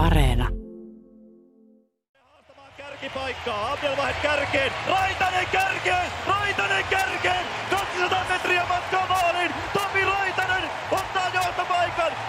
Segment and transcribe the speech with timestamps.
[0.00, 0.48] Areena.
[2.76, 10.39] Kärkipaikkaa, Abdelvahet kärkeen, Raitanen kärkeen, Raitanen kärkeen, 200 metriä matkaa maaliin, Tomi Raitanen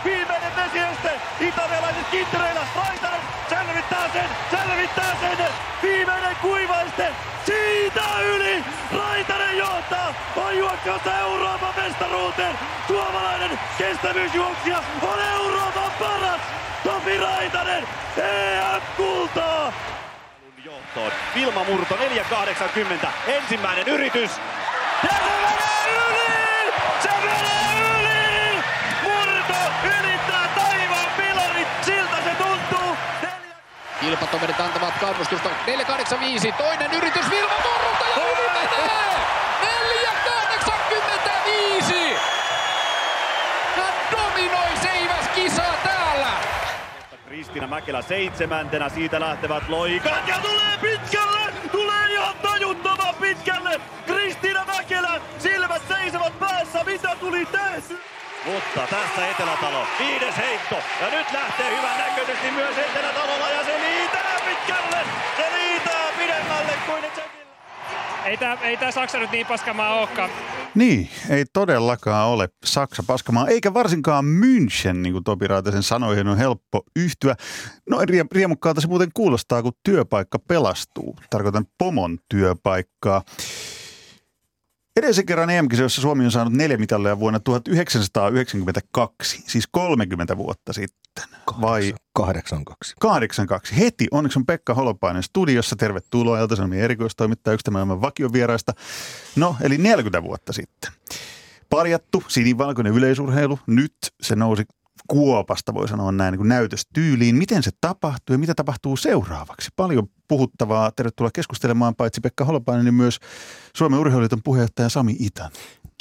[0.06, 1.10] viimeinen vesiestä,
[1.40, 5.47] italialaiset kittereillä, Raitanen selvittää sen, selvittää sen,
[5.84, 7.08] viimeinen kuivaiste,
[7.46, 8.63] siitä yli,
[8.98, 12.56] Raitanen johtaa, on juoksussa Euroopan mestaruuteen,
[12.88, 16.41] suomalainen kestävyysjuoksija on Euroopan paras,
[16.84, 17.88] Tomi Raitanen,
[18.18, 19.73] EM-kultaa!
[20.66, 21.11] johtoon.
[21.36, 23.08] Vilma Murto 4.80.
[23.27, 24.31] Ensimmäinen yritys.
[25.03, 26.73] Ja se menee yli!
[27.03, 27.50] Se menee
[34.01, 35.49] Kilpatoverit antavat kannustusta.
[35.65, 36.51] 485.
[36.51, 39.15] Toinen yritys Vilma Murrolta ja yli menee!
[39.61, 42.15] 485!
[43.75, 46.27] Hän dominoi seiväs kisaa täällä!
[47.27, 51.53] Kristiina Mäkelä seitsemäntenä, siitä lähtevät loikat ja tulee pitkälle!
[51.71, 53.81] Tulee ihan tajuttoman pitkälle!
[54.05, 55.21] Kristiina Mäkelä,
[58.75, 60.75] Mutta tässä Etelätalo, viides heitto.
[61.02, 65.05] Ja nyt lähtee hyvän näköisesti myös Etelätalolla ja se liitää pitkälle!
[65.38, 67.55] Se liitää pidemmälle kuin Tsekillä.
[68.25, 70.30] Ei tämä ei tää Saksa nyt niin paskamaa olekaan.
[70.75, 76.38] Niin, ei todellakaan ole Saksa paskamaa, eikä varsinkaan München, niin kuin Topi Raitasen sanoihin on
[76.38, 77.36] helppo yhtyä.
[77.89, 81.16] No rie- riemukkaalta se muuten kuulostaa, kun työpaikka pelastuu.
[81.30, 83.22] Tarkoitan pomon työpaikkaa.
[84.95, 91.23] Edellisen kerran em jossa Suomi on saanut neljä mitallia vuonna 1992, siis 30 vuotta sitten.
[91.61, 92.95] Vai 82.
[93.00, 93.80] 82.
[93.80, 95.75] Heti onneksi on Pekka Holopainen studiossa.
[95.75, 98.73] Tervetuloa Ilta-Sanomien erikoistoimittaja yksi tämän vakiovieraista.
[99.36, 100.92] No, eli 40 vuotta sitten.
[101.70, 103.59] Parjattu, sinivalkoinen yleisurheilu.
[103.67, 104.64] Nyt se nousi
[105.07, 107.35] kuopasta, voi sanoa näin, niin näytöstyyliin.
[107.35, 109.69] Miten se tapahtuu ja mitä tapahtuu seuraavaksi?
[109.75, 110.91] Paljon puhuttavaa.
[110.91, 113.19] Tervetuloa keskustelemaan paitsi Pekka Holopainen, niin myös
[113.75, 115.52] Suomen urheiluliiton puheenjohtaja Sami Itan.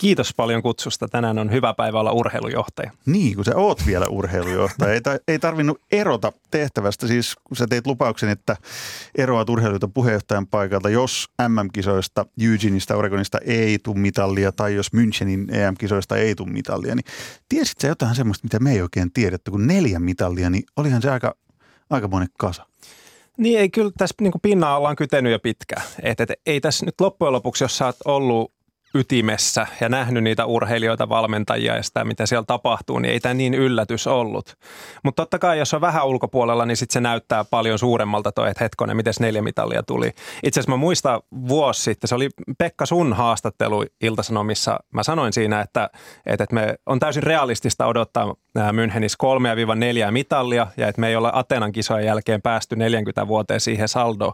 [0.00, 1.08] Kiitos paljon kutsusta.
[1.08, 2.90] Tänään on hyvä päivä olla urheilujohtaja.
[3.06, 4.92] Niin, kun sä oot vielä urheilujohtaja.
[4.92, 7.06] Ei, ta- ei tarvinnut erota tehtävästä.
[7.06, 8.56] Siis kun sä teit lupauksen, että
[9.14, 16.16] eroat urheiluliiton puheenjohtajan paikalta, jos MM-kisoista, Eugeneista, Oregonista ei tule mitallia tai jos Münchenin EM-kisoista
[16.16, 17.06] ei tule mitallia, niin
[17.48, 21.10] tiesit sä jotain semmoista, mitä me ei oikein tiedetty, kun neljä mitallia, niin olihan se
[21.10, 21.34] aika,
[21.90, 22.66] aika monen kasa.
[23.36, 25.82] Niin ei kyllä tässä niin pinnan ollaan kytenyt jo pitkään.
[26.02, 28.59] Et, et, ei tässä nyt loppujen lopuksi, jos sä oot ollut
[28.94, 33.54] ytimessä ja nähnyt niitä urheilijoita, valmentajia ja sitä, mitä siellä tapahtuu, niin ei tämä niin
[33.54, 34.54] yllätys ollut.
[35.04, 38.64] Mutta totta kai, jos on vähän ulkopuolella, niin sitten se näyttää paljon suuremmalta toi, että
[38.64, 40.10] hetkonen, miten neljä mitallia tuli.
[40.42, 42.28] Itse asiassa mä muistan vuosi sitten, se oli
[42.58, 44.80] Pekka sun haastattelu Iltasanomissa.
[44.94, 45.90] Mä sanoin siinä, että,
[46.26, 51.72] että me on täysin realistista odottaa Münchenissä 3-4 mitallia ja että me ei ole Atenan
[51.72, 54.32] kisojen jälkeen päästy 40 vuoteen siihen saldoon.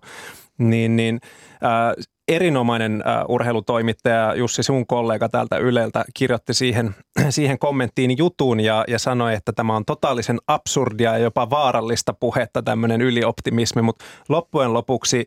[0.59, 1.21] Niin, niin
[1.53, 6.95] äh, erinomainen äh, urheilutoimittaja Jussi, sun kollega täältä Yleltä, kirjoitti siihen,
[7.31, 12.63] siihen kommenttiin jutun ja, ja sanoi, että tämä on totaalisen absurdia ja jopa vaarallista puhetta,
[12.63, 15.27] tämmöinen ylioptimismi, mutta loppujen lopuksi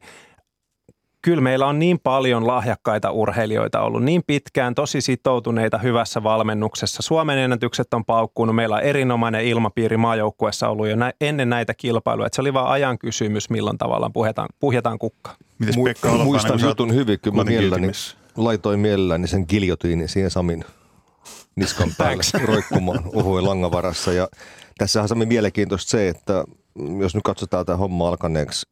[1.22, 7.02] kyllä meillä on niin paljon lahjakkaita urheilijoita ollut niin pitkään, tosi sitoutuneita hyvässä valmennuksessa.
[7.02, 12.26] Suomen ennätykset on paukkunut, meillä on erinomainen ilmapiiri maajoukkuessa ollut jo nä- ennen näitä kilpailuja.
[12.28, 15.32] Että se oli vain ajan kysymys, milloin tavallaan puhjetaan, puhjetaan kukka.
[15.60, 17.92] Mites Mu- Pekka Holopainen, muistan oot jutun hyvin, kyllä mä mielelläni
[18.38, 20.66] laitoin mielelläni sen giljotiinin siihen Samin
[21.56, 24.14] niskan päälle roikkumaan uhui langan varassa.
[24.14, 24.28] Ja
[24.78, 26.44] tässähän on Sami mielenkiintoista se, että
[27.00, 28.70] jos nyt katsotaan tämä homma alkaneeksi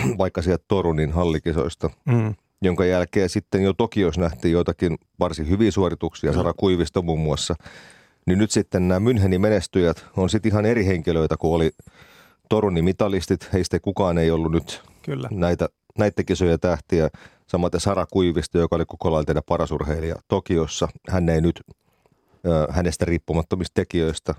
[0.18, 2.34] vaikka sieltä Torunin hallikisoista, Mm.
[2.62, 7.54] jonka jälkeen sitten jo Tokiossa nähtiin joitakin varsin hyviä suorituksia, Sara Kuivisto muun muassa,
[8.26, 11.70] niin nyt sitten nämä Münchenin menestyjät on sitten ihan eri henkilöitä kuin oli
[12.48, 13.52] Torunin mitalistit.
[13.52, 15.28] Heistä kukaan ei ollut nyt Kyllä.
[15.32, 15.68] näitä,
[15.98, 17.08] näitä kisoja tähtiä.
[17.46, 20.88] Samaten Sara Kuivisto, joka oli koko lailla teidän paras urheilija Tokiossa.
[21.08, 21.60] Hän ei nyt
[22.46, 24.34] ö, hänestä riippumattomista tekijöistä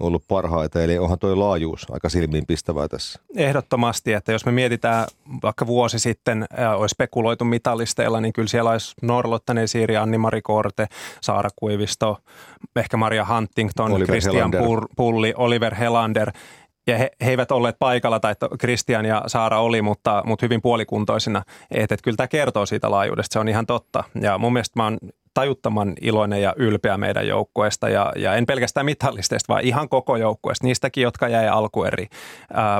[0.00, 3.20] ollut parhaita, eli onhan tuo laajuus aika silmiin pistävää tässä.
[3.36, 5.06] Ehdottomasti, että jos me mietitään
[5.42, 10.86] vaikka vuosi sitten ää, olisi spekuloitu mitalisteilla, niin kyllä siellä olisi Norlottanen Siiri, Anni-Mari Korte,
[11.20, 12.18] Saara Kuivisto,
[12.76, 14.60] ehkä Maria Huntington, Oliver Christian Helander.
[14.96, 16.32] Pulli, Oliver Helander.
[16.86, 21.42] Ja he, he eivät olleet paikalla, tai Christian ja Saara oli, mutta, mutta hyvin puolikuntoisina.
[21.70, 24.04] Että et kyllä tämä kertoo siitä laajuudesta, se on ihan totta.
[24.20, 24.98] Ja mun mielestä mä oon
[25.34, 30.66] tajuttoman iloinen ja ylpeä meidän joukkueesta ja, ja en pelkästään mitallisteista, vaan ihan koko joukkueesta,
[30.66, 32.06] niistäkin, jotka jäi alkueri.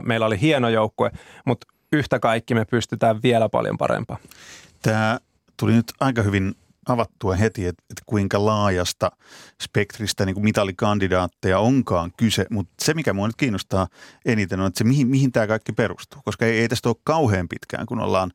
[0.02, 1.11] Meillä oli hieno joukkue,
[1.47, 4.20] mutta yhtä kaikki me pystytään vielä paljon parempaan.
[4.82, 5.19] Tämä
[5.56, 6.55] tuli nyt aika hyvin
[6.88, 9.11] avattua heti, että, että kuinka laajasta
[9.62, 13.87] spektristä niin kuin mitalikandidaatteja onkaan kyse, mutta se mikä mua nyt kiinnostaa
[14.25, 17.49] eniten on, että se mihin, mihin tämä kaikki perustuu, koska ei, ei tästä ole kauhean
[17.49, 18.31] pitkään, kun ollaan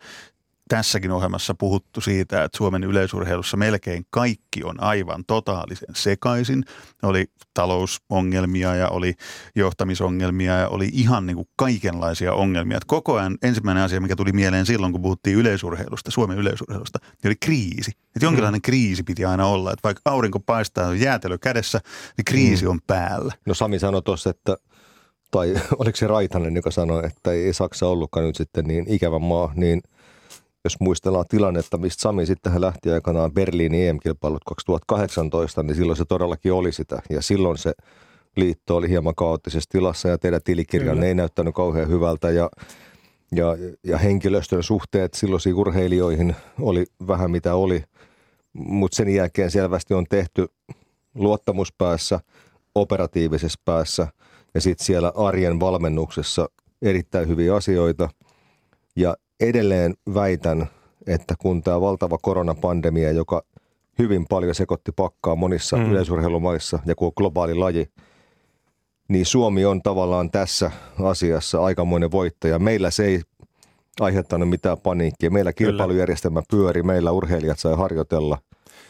[0.70, 6.66] tässäkin ohjelmassa puhuttu siitä, että Suomen yleisurheilussa melkein kaikki on aivan totaalisen sekaisin.
[7.04, 9.14] Oli talousongelmia ja oli
[9.56, 12.78] johtamisongelmia ja oli ihan niin kuin kaikenlaisia ongelmia.
[12.78, 17.30] Että koko ajan ensimmäinen asia, mikä tuli mieleen silloin, kun puhuttiin yleisurheilusta, Suomen yleisurheilusta, niin
[17.30, 17.92] oli kriisi.
[18.16, 18.66] Että jonkinlainen mm.
[18.66, 19.72] kriisi piti aina olla.
[19.72, 21.82] Että vaikka aurinko paistaa jäätelö kädessä,
[22.18, 22.72] niin kriisi mm.
[22.72, 23.34] on päällä.
[23.46, 24.58] No Sami sanoi tuossa, että
[25.32, 29.52] tai oliko se Raitanen, joka sanoi, että ei Saksa ollutkaan nyt sitten niin ikävä maa,
[29.56, 29.82] niin–
[30.66, 36.06] jos muistellaan tilannetta, mistä Sami sitten hän lähti aikanaan Berliinin EM-kilpailut 2018, niin silloin se
[36.06, 37.02] todellakin oli sitä.
[37.10, 37.74] Ja silloin se
[38.36, 42.50] liitto oli hieman kaoottisessa tilassa ja teidän tilikirjan ei näyttänyt kauhean hyvältä ja,
[43.32, 43.46] ja,
[43.84, 47.84] ja henkilöstön suhteet silloisiin urheilijoihin oli vähän mitä oli.
[48.54, 50.48] Mutta sen jälkeen selvästi on tehty
[51.16, 52.20] luottamuspäässä,
[52.76, 54.08] operatiivisessa päässä
[54.54, 56.50] ja sitten siellä arjen valmennuksessa
[56.82, 58.10] erittäin hyviä asioita.
[58.96, 60.68] Ja edelleen väitän,
[61.08, 63.42] että kun tämä valtava koronapandemia, joka
[64.00, 65.92] hyvin paljon sekoitti pakkaa monissa mm.
[65.92, 67.88] yleisurheilumaissa ja kun on globaali laji,
[69.08, 70.72] niin Suomi on tavallaan tässä
[71.04, 72.60] asiassa aikamoinen voittaja.
[72.60, 73.22] Meillä se ei
[74.00, 75.32] aiheuttanut mitään paniikkia.
[75.32, 78.38] Meillä kilpailujärjestelmä pyöri, meillä urheilijat sai harjoitella.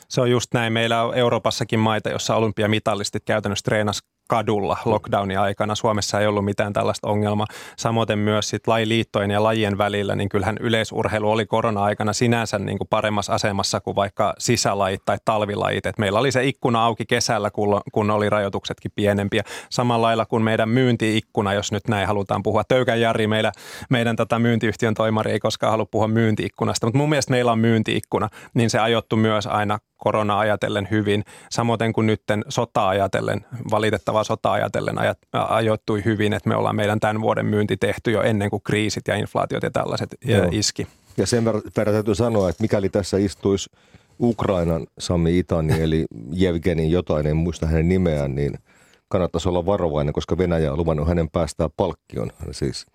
[0.09, 0.73] Se on just näin.
[0.73, 5.75] Meillä on Euroopassakin maita, jossa olympiamitalistit käytännössä treenas kadulla lockdownin aikana.
[5.75, 7.47] Suomessa ei ollut mitään tällaista ongelmaa.
[7.77, 12.87] Samoin myös sit lajiliittojen ja lajien välillä, niin kyllähän yleisurheilu oli korona-aikana sinänsä niin kuin
[12.87, 15.85] paremmassa asemassa kuin vaikka sisälajit tai talvilajit.
[15.85, 17.51] Et meillä oli se ikkuna auki kesällä,
[17.91, 19.43] kun, oli rajoituksetkin pienempiä.
[19.69, 22.63] Samalla lailla kuin meidän myyntiikkuna, jos nyt näin halutaan puhua.
[22.63, 23.51] Töykän Jari, meidän,
[23.89, 28.29] meidän tätä myyntiyhtiön toimari ei koskaan halua puhua myyntiikkunasta, mutta mun mielestä meillä on myyntiikkuna,
[28.53, 34.51] niin se ajoittu myös aina korona ajatellen hyvin, samoin kuin nytten sota ajatellen, valitettavaa sota
[34.51, 38.61] ajatellen ajat, ajoittui hyvin, että me ollaan meidän tämän vuoden myynti tehty jo ennen kuin
[38.63, 40.47] kriisit ja inflaatiot ja tällaiset Joo.
[40.51, 40.87] iski.
[41.17, 43.69] Ja sen verran täytyy sanoa, että mikäli tässä istuisi
[44.19, 48.57] Ukrainan Sami Itani, eli Jevgeni jotain, en muista hänen nimeään, niin
[49.07, 52.31] kannattaisi olla varovainen, koska Venäjä on luvannut hänen päästää palkkion.
[52.51, 52.85] Siis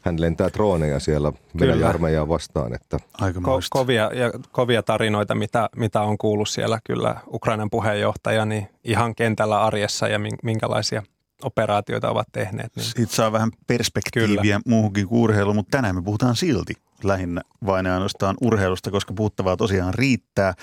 [0.00, 2.74] hän lentää droneja siellä Venäjän armeijaa vastaan.
[2.74, 2.98] Että.
[3.20, 8.68] Aika Ko- kovia, ja kovia tarinoita, mitä, mitä on kuullut siellä kyllä Ukrainan puheenjohtaja, niin
[8.84, 11.02] ihan kentällä arjessa ja minkälaisia
[11.42, 12.76] operaatioita ovat tehneet.
[12.76, 12.84] Niin.
[12.84, 14.60] Siitä saa vähän perspektiiviä Kyllä.
[14.66, 16.74] muuhunkin kuin urheiluun, mutta tänään me puhutaan silti
[17.04, 20.54] lähinnä vain ja ainoastaan urheilusta, koska puhuttavaa tosiaan riittää.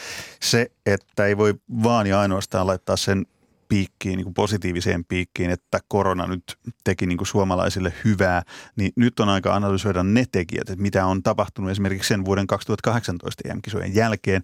[0.41, 1.53] Se, että ei voi
[1.83, 3.25] vaan ja ainoastaan laittaa sen
[3.67, 6.43] piikkiin, niin kuin positiiviseen piikkiin, että korona nyt
[6.83, 8.41] teki niin kuin suomalaisille hyvää,
[8.75, 13.49] niin nyt on aika analysoida ne tekijät, että mitä on tapahtunut esimerkiksi sen vuoden 2018
[13.49, 14.43] EM-kisojen jälkeen.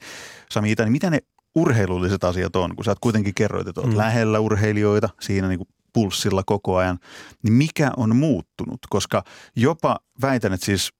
[0.52, 1.20] Sami Ita, niin mitä ne
[1.56, 3.98] urheilulliset asiat on, kun sä oot kuitenkin kerroit, että oot mm.
[3.98, 7.00] lähellä urheilijoita siinä niin kuin pulssilla koko ajan,
[7.44, 8.80] niin mikä on muuttunut?
[8.90, 9.24] Koska
[9.56, 10.94] jopa väitän, että siis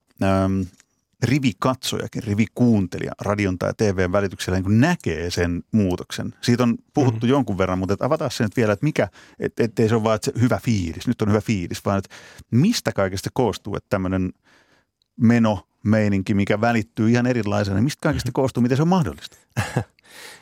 [1.24, 6.34] rivikatsojakin, rivikuuntelija radion tai TVn välityksellä niin näkee sen muutoksen.
[6.42, 7.30] Siitä on puhuttu mm-hmm.
[7.30, 9.08] jonkun verran, mutta et avataan se nyt vielä, että mikä,
[9.40, 12.16] et, ettei se ole vaan että se hyvä fiilis, nyt on hyvä fiilis, vaan että
[12.52, 14.34] mistä kaikesta koostuu, että tämmöinen
[15.18, 19.38] meno, meininki, mikä välittyy ihan erilaisena, niin mistä kaikesta koostuu, miten se on mahdollista?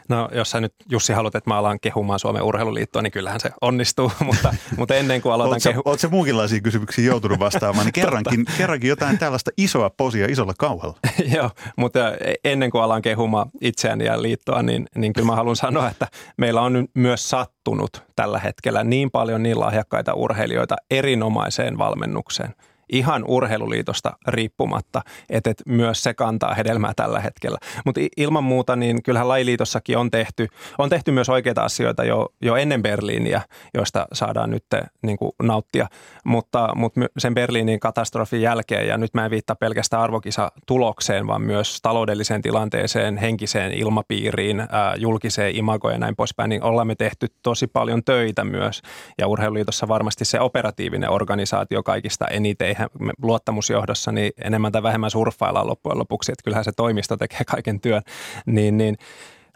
[0.09, 3.49] No jos sä nyt Jussi haluat, että mä alan kehumaan Suomen urheiluliittoa, niin kyllähän se
[3.61, 5.81] onnistuu, mutta, mutta ennen kuin aloitan kehu...
[5.85, 10.97] Oletko muunkinlaisiin kysymyksiin joutunut vastaamaan, niin kerrankin, kerrankin jotain tällaista isoa posia isolla kauhalla.
[11.35, 11.99] Joo, mutta
[12.43, 16.07] ennen kuin alan kehumaan itseäni ja liittoa, niin, niin kyllä mä haluan sanoa, että
[16.37, 22.55] meillä on myös sattunut tällä hetkellä niin paljon niin lahjakkaita urheilijoita erinomaiseen valmennukseen–
[22.89, 27.57] ihan urheiluliitosta riippumatta, että et myös se kantaa hedelmää tällä hetkellä.
[27.85, 32.55] Mutta ilman muuta, niin kyllähän lajiliitossakin on tehty, on tehty myös oikeita asioita jo, jo
[32.55, 33.41] ennen Berliiniä,
[33.73, 34.63] joista saadaan nyt
[35.01, 35.87] niin kuin nauttia.
[36.23, 41.79] Mutta, mutta sen Berliinin katastrofin jälkeen, ja nyt mä en viittaa pelkästään arvokisatulokseen, vaan myös
[41.81, 48.03] taloudelliseen tilanteeseen, henkiseen ilmapiiriin, ää, julkiseen imagoon ja näin poispäin, niin olemme tehty tosi paljon
[48.03, 48.81] töitä myös.
[49.17, 55.67] Ja urheiluliitossa varmasti se operatiivinen organisaatio kaikista eniten eihän luottamusjohdossa niin enemmän tai vähemmän surffaillaan
[55.67, 58.01] loppujen lopuksi, että kyllähän se toimisto tekee kaiken työn,
[58.45, 58.97] niin, niin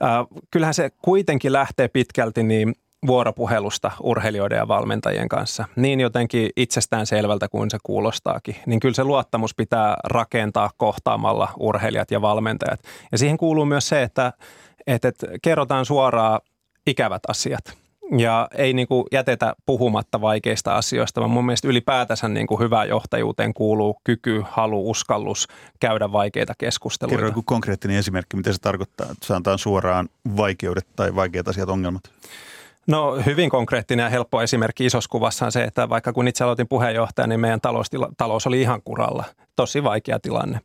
[0.03, 2.73] äh, kyllähän se kuitenkin lähtee pitkälti niin
[3.07, 5.65] vuoropuhelusta urheilijoiden ja valmentajien kanssa.
[5.75, 8.55] Niin jotenkin itsestään selvältä kuin se kuulostaakin.
[8.65, 12.79] Niin kyllä se luottamus pitää rakentaa kohtaamalla urheilijat ja valmentajat.
[13.11, 14.33] Ja siihen kuuluu myös se, että,
[14.87, 16.39] että, että kerrotaan suoraan
[16.87, 17.82] ikävät asiat
[18.17, 22.89] ja ei niin kuin jätetä puhumatta vaikeista asioista, vaan mun mielestä ylipäätänsä niin kuin hyvään
[22.89, 25.47] johtajuuteen kuuluu kyky, halu, uskallus
[25.79, 27.15] käydä vaikeita keskusteluita.
[27.15, 32.03] Kerro joku konkreettinen esimerkki, mitä se tarkoittaa, että sanotaan suoraan vaikeudet tai vaikeat asiat, ongelmat.
[32.87, 36.67] No hyvin konkreettinen ja helppo esimerkki isossa kuvassa on se, että vaikka kun itse aloitin
[36.67, 37.87] puheenjohtaja, niin meidän talous,
[38.17, 39.23] talous oli ihan kuralla.
[39.55, 40.59] Tosi vaikea tilanne.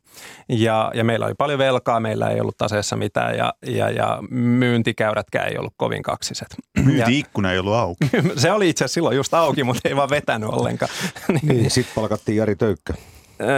[0.49, 5.49] Ja, ja meillä oli paljon velkaa, meillä ei ollut taseessa mitään ja, ja, ja myyntikäyrätkään
[5.49, 6.57] ei ollut kovin kaksiset.
[6.85, 8.11] Myyntiikkuna ei ollut auki.
[8.37, 10.91] se oli itse asiassa silloin just auki, mutta ei vaan vetänyt ollenkaan.
[11.43, 12.95] niin, sitten palkattiin Jari Töykkä.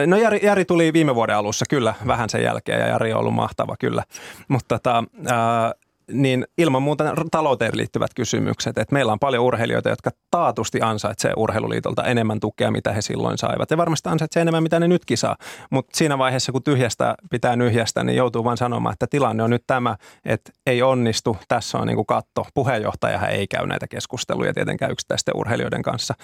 [0.07, 3.35] No Jari, Jari tuli viime vuoden alussa kyllä, vähän sen jälkeen ja Jari on ollut
[3.35, 4.05] mahtava kyllä.
[4.49, 8.79] Mutta tota, äh, niin ilman muuta talouteen liittyvät kysymykset.
[8.79, 13.71] Että meillä on paljon urheilijoita, jotka taatusti ansaitsee urheiluliitolta enemmän tukea, mitä he silloin saivat.
[13.71, 15.37] Ja varmasti ansaitsee enemmän, mitä ne nytkin saa.
[15.71, 19.65] Mutta siinä vaiheessa, kun tyhjästä pitää nyhjästä, niin joutuu vain sanomaan, että tilanne on nyt
[19.67, 21.37] tämä, että ei onnistu.
[21.49, 22.47] Tässä on niin kuin katto.
[22.55, 26.15] Puheenjohtaja ei käy näitä keskusteluja tietenkään yksittäisten urheilijoiden kanssa.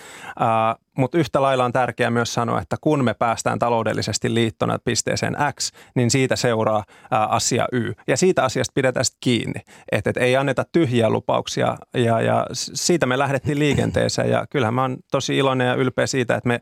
[0.41, 5.37] Uh, Mutta yhtä lailla on tärkeää myös sanoa, että kun me päästään taloudellisesti liittona pisteeseen
[5.61, 7.93] X, niin siitä seuraa asia Y.
[8.09, 9.61] Ja siitä asiasta pidetään sitten kiinni
[9.93, 11.77] että, että ei anneta tyhjiä lupauksia.
[11.95, 14.31] Ja, ja siitä me lähdettiin liikenteeseen.
[14.31, 16.61] Ja kyllähän mä oon tosi iloinen ja ylpeä siitä, että me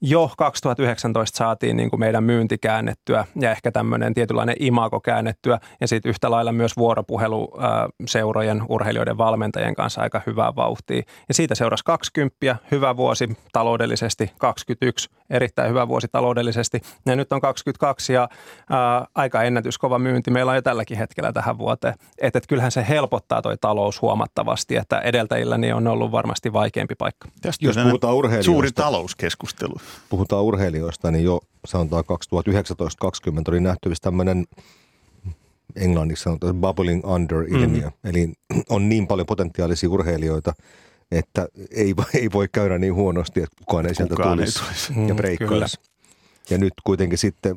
[0.00, 5.58] jo 2019 saatiin niin kuin meidän myynti käännettyä ja ehkä tämmöinen tietynlainen imago käännettyä.
[5.80, 7.52] Ja sitten yhtä lailla myös vuoropuhelu
[8.06, 11.02] seurojen, urheilijoiden, valmentajien kanssa aika hyvää vauhtia.
[11.28, 17.40] Ja siitä seurasi 20, hyvä vuosi taloudellisesti, 21 erittäin hyvä vuosi taloudellisesti ja nyt on
[17.40, 18.28] 22 ja
[18.70, 21.94] ää, aika ennätyskova myynti meillä on jo tälläkin hetkellä tähän vuoteen.
[22.20, 27.28] Että et kyllähän se helpottaa toi talous huomattavasti, että edeltäjilläni on ollut varmasti vaikeampi paikka.
[27.42, 28.52] Tästä Jos puhutaan urheilijoista.
[28.52, 29.74] Suuri talouskeskustelu
[30.08, 34.44] puhutaan urheilijoista, niin jo sanotaan 2019-2020 oli nähtävissä tämmöinen
[35.76, 37.86] englanniksi sanotaan bubbling under-ilmiö.
[37.86, 38.10] Mm.
[38.10, 38.32] Eli
[38.68, 40.54] on niin paljon potentiaalisia urheilijoita,
[41.10, 44.92] että ei, ei voi käydä niin huonosti, että kukaan ei sieltä kukaan tulisi, ei tulisi.
[44.92, 45.76] ja mm, breikkaisi.
[46.50, 47.56] Ja nyt kuitenkin sitten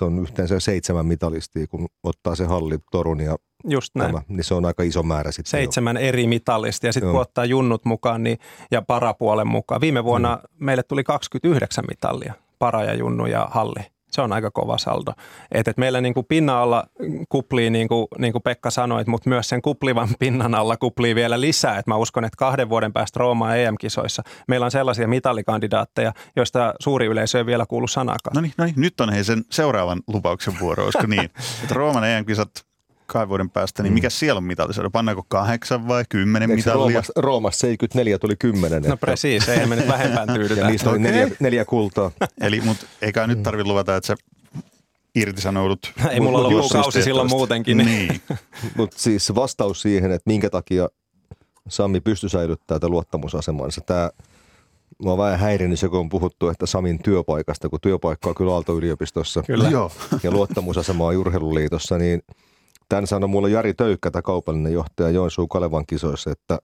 [0.00, 3.36] on yhteensä seitsemän mitalistia, kun ottaa se halli Torun ja
[3.68, 4.10] Just näin.
[4.10, 5.50] Tämä, niin se on aika iso määrä sitten.
[5.50, 6.02] Seitsemän jo.
[6.02, 8.38] eri mitallista ja sitten kun ottaa junnut mukaan niin,
[8.70, 9.80] ja parapuolen mukaan.
[9.80, 10.64] Viime vuonna mm.
[10.64, 13.95] meille tuli 29 mitallia, para ja junnu ja halli.
[14.16, 15.12] Se on aika kova saldo.
[15.52, 16.84] Et, et meillä niin kuin pinnan alla
[17.28, 21.40] kuplii, niin kuin, niin kuin Pekka sanoi, mutta myös sen kuplivan pinnan alla kuplii vielä
[21.40, 21.78] lisää.
[21.78, 27.06] Et mä uskon, että kahden vuoden päästä Roomaan EM-kisoissa meillä on sellaisia mitallikandidaatteja, joista suuri
[27.06, 28.34] yleisö ei vielä kuulu sanakaan.
[28.34, 31.30] No niin, no niin nyt on hei sen seuraavan lupauksen vuoro, olisiko niin?
[31.62, 32.65] Että Rooman EM-kisat
[33.06, 33.94] kahden vuoden päästä, niin mm.
[33.94, 34.90] mikä siellä on mitallisoida?
[34.90, 36.84] Pannaanko kahdeksan vai kymmenen Eikö mitallia?
[36.84, 38.82] Roomassa, Roomassa 74 tuli kymmenen.
[38.82, 40.60] No precis, ei me nyt vähempään tyydytä.
[40.60, 41.12] ja niistä oli okay.
[41.12, 42.10] neljä, neljä kultaa.
[42.40, 44.14] Eli, mutta eikä nyt tarvitse luvata, että se
[45.14, 45.92] irtisanoudut.
[46.10, 47.76] Ei mulla ollut kausi silloin muutenkin.
[47.76, 48.20] Niin.
[48.76, 50.88] mutta siis vastaus siihen, että minkä takia
[51.68, 53.80] Sami pystyi säilyttämään tätä luottamusasemansa.
[53.80, 54.10] Tämä
[55.04, 58.52] Mä oon vähän häirinnyt se, kun on puhuttu, että Samin työpaikasta, kun työpaikka on kyllä
[58.52, 59.70] Aalto-yliopistossa kyllä.
[60.22, 62.22] Ja luottamusasema on Urheiluliitossa, niin
[62.88, 66.58] Tämän sanoi mulle Jari Töykkä, tämä kaupallinen johtaja Joensuun Kalevan kisoissa, että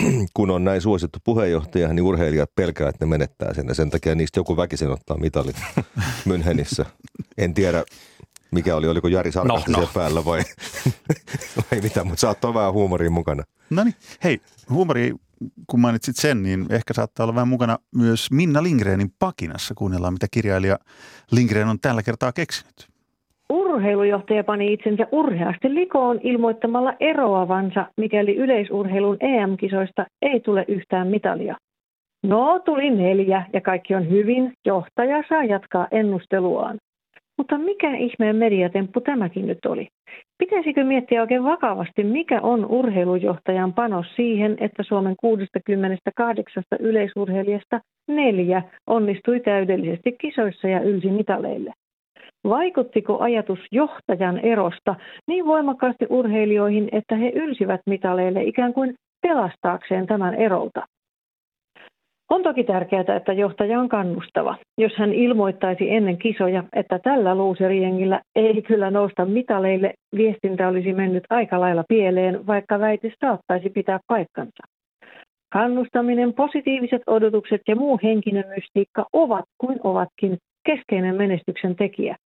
[0.36, 3.68] kun on näin suosittu puheenjohtaja, niin urheilijat pelkää, että ne menettää sen.
[3.68, 5.54] Ja sen takia niistä joku väkisin ottaa mitalin
[6.28, 6.84] Münchenissä.
[7.38, 7.84] En tiedä,
[8.50, 9.90] mikä oli, oliko Jari sarkastisia no, no.
[9.94, 10.42] päällä vai,
[11.56, 13.42] vai mitä, mutta saattoi vähän huumoria mukana.
[13.70, 13.94] No niin,
[14.24, 15.14] hei, huumori,
[15.66, 19.74] kun mainitsit sen, niin ehkä saattaa olla vähän mukana myös Minna Lindgrenin pakinassa.
[19.74, 20.78] Kuunnellaan, mitä kirjailija
[21.30, 22.95] Lindgren on tällä kertaa keksinyt.
[23.52, 31.56] Urheilujohtaja pani itsensä urheasti likoon ilmoittamalla eroavansa, mikäli yleisurheilun EM-kisoista ei tule yhtään mitalia.
[32.22, 34.52] No, tuli neljä ja kaikki on hyvin.
[34.66, 36.76] Johtaja saa jatkaa ennusteluaan.
[37.38, 39.88] Mutta mikä ihmeen mediatemppu tämäkin nyt oli?
[40.38, 49.40] Pitäisikö miettiä oikein vakavasti, mikä on urheilujohtajan panos siihen, että Suomen 68 yleisurheilijasta neljä onnistui
[49.40, 51.72] täydellisesti kisoissa ja ylsi mitaleille?
[52.48, 54.94] Vaikuttiko ajatus johtajan erosta
[55.26, 60.82] niin voimakkaasti urheilijoihin, että he ylsivät mitaleille ikään kuin pelastaakseen tämän erolta?
[62.30, 64.56] On toki tärkeää, että johtaja on kannustava.
[64.78, 71.24] Jos hän ilmoittaisi ennen kisoja, että tällä luuseriengillä ei kyllä nousta mitaleille, viestintä olisi mennyt
[71.30, 74.62] aika lailla pieleen, vaikka väite saattaisi pitää paikkansa.
[75.52, 80.36] Kannustaminen, positiiviset odotukset ja muu henkinen mystiikka ovat kuin ovatkin
[80.66, 82.16] keskeinen menestyksen tekijä.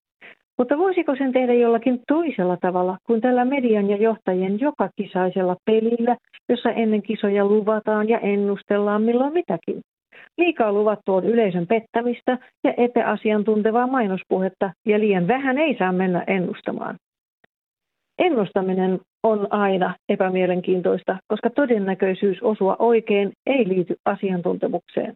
[0.61, 6.17] Mutta voisiko sen tehdä jollakin toisella tavalla kuin tällä median ja johtajien joka kisaisella pelillä,
[6.49, 9.81] jossa ennen kisoja luvataan ja ennustellaan milloin mitäkin?
[10.39, 16.97] Liikaa luvattu on yleisön pettämistä ja epäasiantuntevaa mainospuhetta ja liian vähän ei saa mennä ennustamaan.
[18.19, 25.15] Ennustaminen on aina epämielenkiintoista, koska todennäköisyys osua oikein ei liity asiantuntemukseen.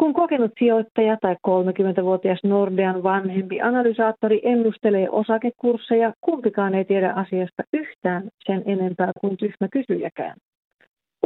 [0.00, 8.22] Kun kokenut sijoittaja tai 30-vuotias Nordean vanhempi analysaattori ennustelee osakekursseja, kumpikaan ei tiedä asiasta yhtään
[8.46, 10.36] sen enempää kuin tyhmä kysyjäkään.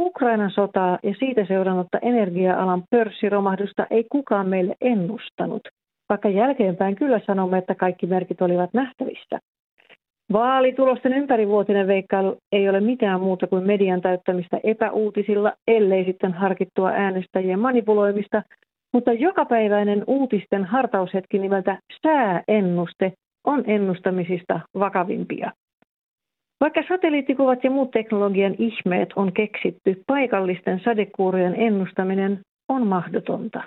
[0.01, 5.61] Ukrainan sotaa ja siitä seurannutta energia-alan pörssiromahdusta ei kukaan meille ennustanut,
[6.09, 9.39] vaikka jälkeenpäin kyllä sanomme, että kaikki merkit olivat nähtävissä.
[10.33, 17.59] Vaalitulosten ympärivuotinen veikkailu ei ole mitään muuta kuin median täyttämistä epäuutisilla, ellei sitten harkittua äänestäjien
[17.59, 18.43] manipuloimista,
[18.95, 25.51] mutta jokapäiväinen uutisten hartaushetki nimeltä sääennuste on ennustamisista vakavimpia.
[26.61, 33.63] Vaikka satelliittikuvat ja muut teknologian ihmeet on keksitty, paikallisten sadekuurojen ennustaminen on mahdotonta.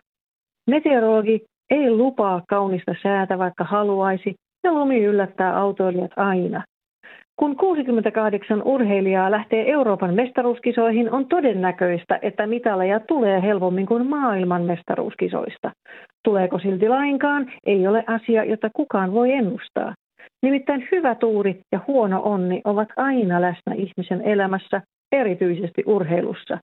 [0.66, 6.64] Meteorologi ei lupaa kaunista säätä, vaikka haluaisi, ja lumi yllättää autoilijat aina.
[7.38, 15.70] Kun 68 urheilijaa lähtee Euroopan mestaruuskisoihin, on todennäköistä, että mitaleja tulee helpommin kuin maailman mestaruuskisoista.
[16.24, 19.94] Tuleeko silti lainkaan, ei ole asia, jota kukaan voi ennustaa.
[20.42, 26.58] Nimittäin hyvä tuuri ja huono onni ovat aina läsnä ihmisen elämässä, erityisesti urheilussa.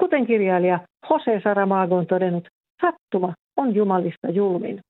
[0.00, 2.48] Kuten kirjailija Jose Saramago on todennut,
[2.80, 4.80] sattuma on jumalista julmin.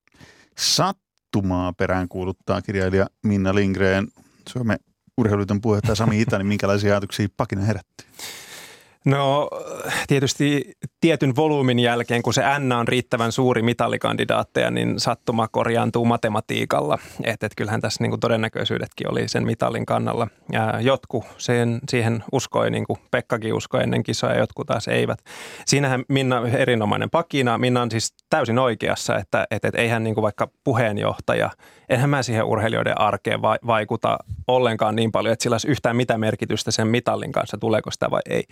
[0.57, 4.05] Sattumaa peräänkuuluttaa kirjailija Minna Lindgren.
[4.49, 4.77] Suomen
[5.21, 8.05] urheiluliiton puheenjohtaja Sami Ita, niin minkälaisia ajatuksia pakina herätti?
[9.05, 9.49] No
[10.09, 16.99] tietysti tietyn volyymin jälkeen, kun se N on riittävän suuri mitallikandidaatteja, niin sattuma korjaantuu matematiikalla.
[17.25, 20.29] Että et kyllähän tässä niin kuin todennäköisyydetkin oli sen mitallin kannalla.
[20.53, 25.19] Ja jotkut sen, siihen uskoi, niin kuin Pekkakin uskoi ennen kisoja, jotkut taas eivät.
[25.67, 27.59] Siinähän Minna erinomainen pakina.
[27.59, 31.51] Minna on siis täysin oikeassa, että et, et eihän niin kuin vaikka puheenjohtaja,
[31.89, 36.71] enhän mä siihen urheilijoiden arkeen vaikuta ollenkaan niin paljon, että sillä olisi yhtään mitä merkitystä
[36.71, 38.45] sen mitallin kanssa, tuleeko sitä vai ei.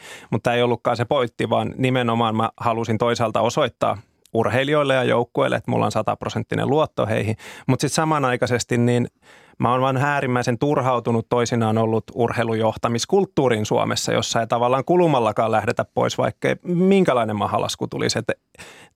[0.55, 3.99] Ei ollutkaan se pointti, vaan nimenomaan mä halusin toisaalta osoittaa
[4.35, 7.37] urheilijoille ja joukkueille, että mulla on sataprosenttinen luotto heihin.
[7.67, 9.09] Mutta sitten samanaikaisesti niin
[9.59, 16.19] mä oon vaan äärimmäisen turhautunut toisinaan ollut urheilujohtamiskulttuuriin Suomessa, jossa ei tavallaan kulumallakaan lähdetä pois,
[16.19, 18.19] vaikka minkälainen mahalasku tulisi.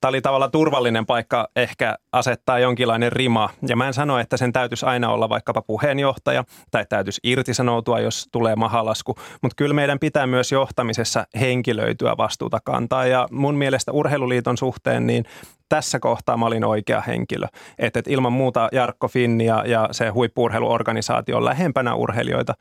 [0.01, 3.49] Tämä oli tavallaan turvallinen paikka ehkä asettaa jonkinlainen rima.
[3.69, 8.29] Ja mä en sano, että sen täytyisi aina olla vaikkapa puheenjohtaja tai täytyisi irtisanoutua, jos
[8.33, 9.15] tulee mahalasku.
[9.43, 13.07] Mutta kyllä meidän pitää myös johtamisessa henkilöityä vastuuta kantaa.
[13.07, 15.25] Ja mun mielestä Urheiluliiton suhteen niin
[15.73, 17.47] tässä kohtaa mä olin oikea henkilö.
[17.79, 22.55] Että et ilman muuta Jarkko Finni ja, ja se huippuurheiluorganisaatio on lähempänä urheilijoita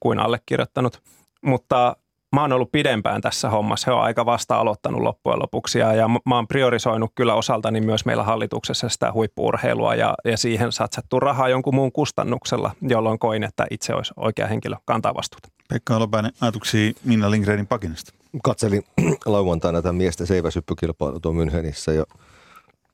[0.00, 1.02] kuin allekirjoittanut.
[1.42, 1.96] Mutta
[2.34, 3.90] mä oon ollut pidempään tässä hommassa.
[3.90, 8.04] He on aika vasta aloittanut loppujen lopuksi ja, ja mä oon priorisoinut kyllä osaltani myös
[8.04, 13.66] meillä hallituksessa sitä huippuurheilua ja, ja siihen satsattu rahaa jonkun muun kustannuksella, jolloin koin, että
[13.70, 15.48] itse olisi oikea henkilö kantaa vastuuta.
[15.68, 18.12] Pekka Alopäinen, ajatuksia Minna Lindgrenin pakinasta.
[18.42, 18.84] Katselin
[19.26, 22.04] lauantaina tämän miesten seiväsyppykilpailu tuon Münchenissä ja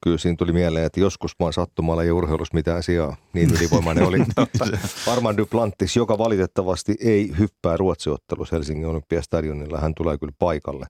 [0.05, 3.17] kyllä siinä tuli mieleen, että joskus vaan sattumalla ja urheilussa mitään asiaa.
[3.33, 4.19] Niin ylivoimainen oli
[5.13, 9.81] Armand Duplantis, joka valitettavasti ei hyppää ruotsiottelussa Helsingin Olympiastadionilla.
[9.81, 10.87] Hän tulee kyllä paikalle.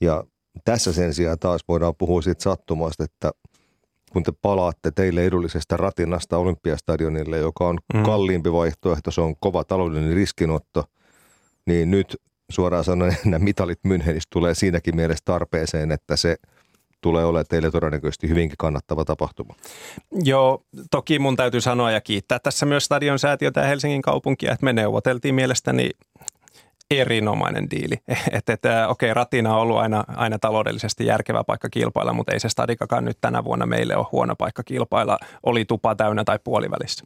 [0.00, 0.24] Ja
[0.64, 3.30] tässä sen sijaan taas voidaan puhua siitä sattumasta, että
[4.12, 8.02] kun te palaatte teille edullisesta ratinasta Olympiastadionille, joka on mm.
[8.02, 10.84] kalliimpi vaihtoehto, se on kova taloudellinen riskinotto,
[11.66, 12.16] niin nyt
[12.50, 16.36] suoraan sanoen nämä mitalit Münchenissä tulee siinäkin mielessä tarpeeseen, että se–
[17.02, 19.54] tulee olemaan teille todennäköisesti hyvinkin kannattava tapahtuma.
[20.24, 24.64] Joo, toki mun täytyy sanoa ja kiittää tässä myös Stadion säätiötä ja Helsingin kaupunkia, että
[24.64, 25.90] me neuvoteltiin mielestäni
[26.90, 27.94] erinomainen diili.
[28.32, 32.48] Että et, okei, Ratina on ollut aina, aina taloudellisesti järkevä paikka kilpailla, mutta ei se
[32.48, 37.04] Stadikakaan nyt tänä vuonna meille ole huono paikka kilpailla, oli tupa täynnä tai puolivälissä.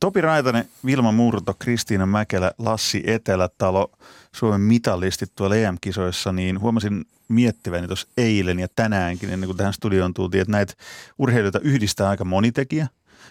[0.00, 3.92] Topi Raitanen, Vilma Murto, Kristiina Mäkelä, Lassi Etelätalo,
[4.34, 10.14] Suomen mitallistit tuolla EM-kisoissa, niin huomasin miettiväni tuossa eilen ja tänäänkin, ennen kuin tähän studioon
[10.14, 10.74] tultiin, että näitä
[11.18, 12.88] urheilijoita yhdistää aika monitekijä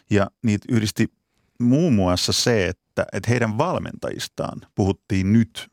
[0.10, 1.12] ja niitä yhdisti
[1.60, 5.68] muun muassa se, että, että heidän valmentajistaan puhuttiin nyt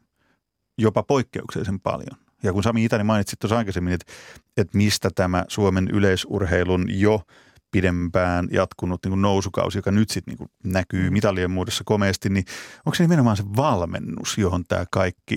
[0.78, 2.16] jopa poikkeuksellisen paljon.
[2.42, 4.12] Ja kun Sami Itäni mainitsi tuossa aikaisemmin, että,
[4.56, 7.20] että mistä tämä Suomen yleisurheilun jo–
[7.74, 11.12] pidempään jatkunut niin kuin nousukausi, joka nyt sitten niin näkyy mm.
[11.12, 12.44] mitalien muodossa komeasti, niin
[12.86, 15.36] onko se nimenomaan se valmennus, johon tämä kaikki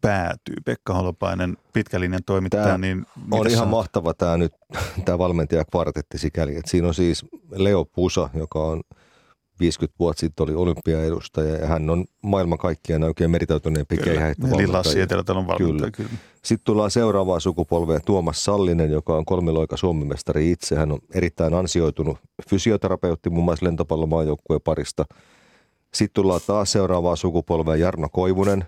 [0.00, 0.56] päätyy?
[0.64, 2.64] Pekka Holopainen, pitkälinjan toimittaja.
[2.64, 3.66] Tämä niin on ihan saa?
[3.66, 4.52] mahtava tämä nyt,
[5.04, 8.80] tämä valmentaja kvartetti sikäli, että siinä on siis Leo Pusa, joka on–
[9.62, 15.00] 50 vuotta sitten oli olympiaedustaja ja hän on maailman kaikkien oikein meritoituneempi keihäittä Eli Lassi
[15.00, 16.08] Etelätalon valmentaja, kyllä.
[16.08, 16.22] kyllä.
[16.42, 20.76] Sitten tullaan seuraavaan sukupolveen Tuomas Sallinen, joka on kolmiloika suomimestari itse.
[20.76, 22.18] Hän on erittäin ansioitunut
[22.50, 25.04] fysioterapeutti muun muassa lentopallomaajoukkueen parista.
[25.94, 28.64] Sitten tullaan taas seuraavaa sukupolvea Jarno Koivunen.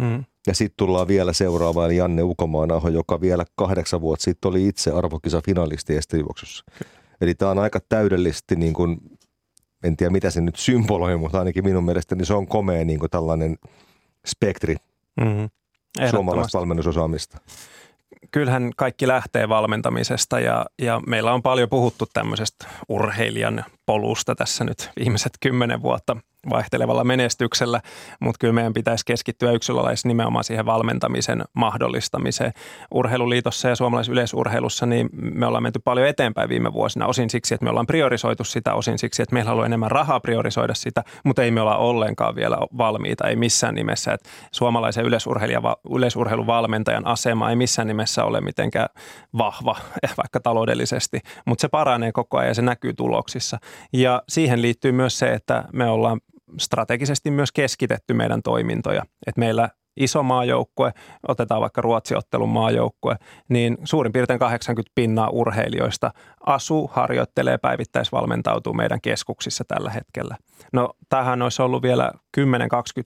[0.00, 0.24] Mm.
[0.46, 4.90] Ja sitten tullaan vielä seuraava, eli Janne Ukomaanaho, joka vielä kahdeksan vuotta sitten oli itse
[4.90, 6.64] arvokisa finalisti estijuoksussa.
[7.20, 8.98] Eli tämä on aika täydellisesti, niin kuin,
[9.84, 13.10] en tiedä mitä se nyt symboloi, mutta ainakin minun mielestäni se on komea niin kuin
[13.10, 13.58] tällainen
[14.26, 14.76] spektri
[15.20, 15.48] Mm.
[16.10, 17.38] suomalaista valmennusosaamista.
[18.30, 24.90] kyllähän kaikki lähtee valmentamisesta ja, ja meillä on paljon puhuttu tämmöisestä urheilijan polusta tässä nyt
[24.98, 26.16] viimeiset kymmenen vuotta
[26.50, 27.80] vaihtelevalla menestyksellä,
[28.20, 32.52] mutta kyllä meidän pitäisi keskittyä yksilölaisessa nimenomaan siihen valmentamisen mahdollistamiseen.
[32.90, 37.64] Urheiluliitossa ja suomalaisessa yleisurheilussa niin me ollaan menty paljon eteenpäin viime vuosina, osin siksi, että
[37.64, 41.42] me ollaan priorisoitu sitä, osin siksi, että meillä on ollut enemmän rahaa priorisoida sitä, mutta
[41.42, 45.04] ei me olla ollenkaan vielä valmiita, ei missään nimessä, että suomalaisen
[45.90, 48.88] yleisurheilun valmentajan asema ei missään nimessä ole mitenkään
[49.38, 49.76] vahva,
[50.22, 53.58] vaikka taloudellisesti, mutta se paranee koko ajan ja se näkyy tuloksissa.
[53.92, 56.20] Ja siihen liittyy myös se, että me ollaan
[56.58, 59.02] strategisesti myös keskitetty meidän toimintoja.
[59.26, 60.92] että meillä iso maajoukkue,
[61.28, 63.16] otetaan vaikka Ruotsiottelun maajoukkue,
[63.48, 66.10] niin suurin piirtein 80 pinnaa urheilijoista
[66.46, 70.36] asuu, harjoittelee, päivittäisvalmentautuu meidän keskuksissa tällä hetkellä.
[70.72, 72.40] No tämähän olisi ollut vielä 10-20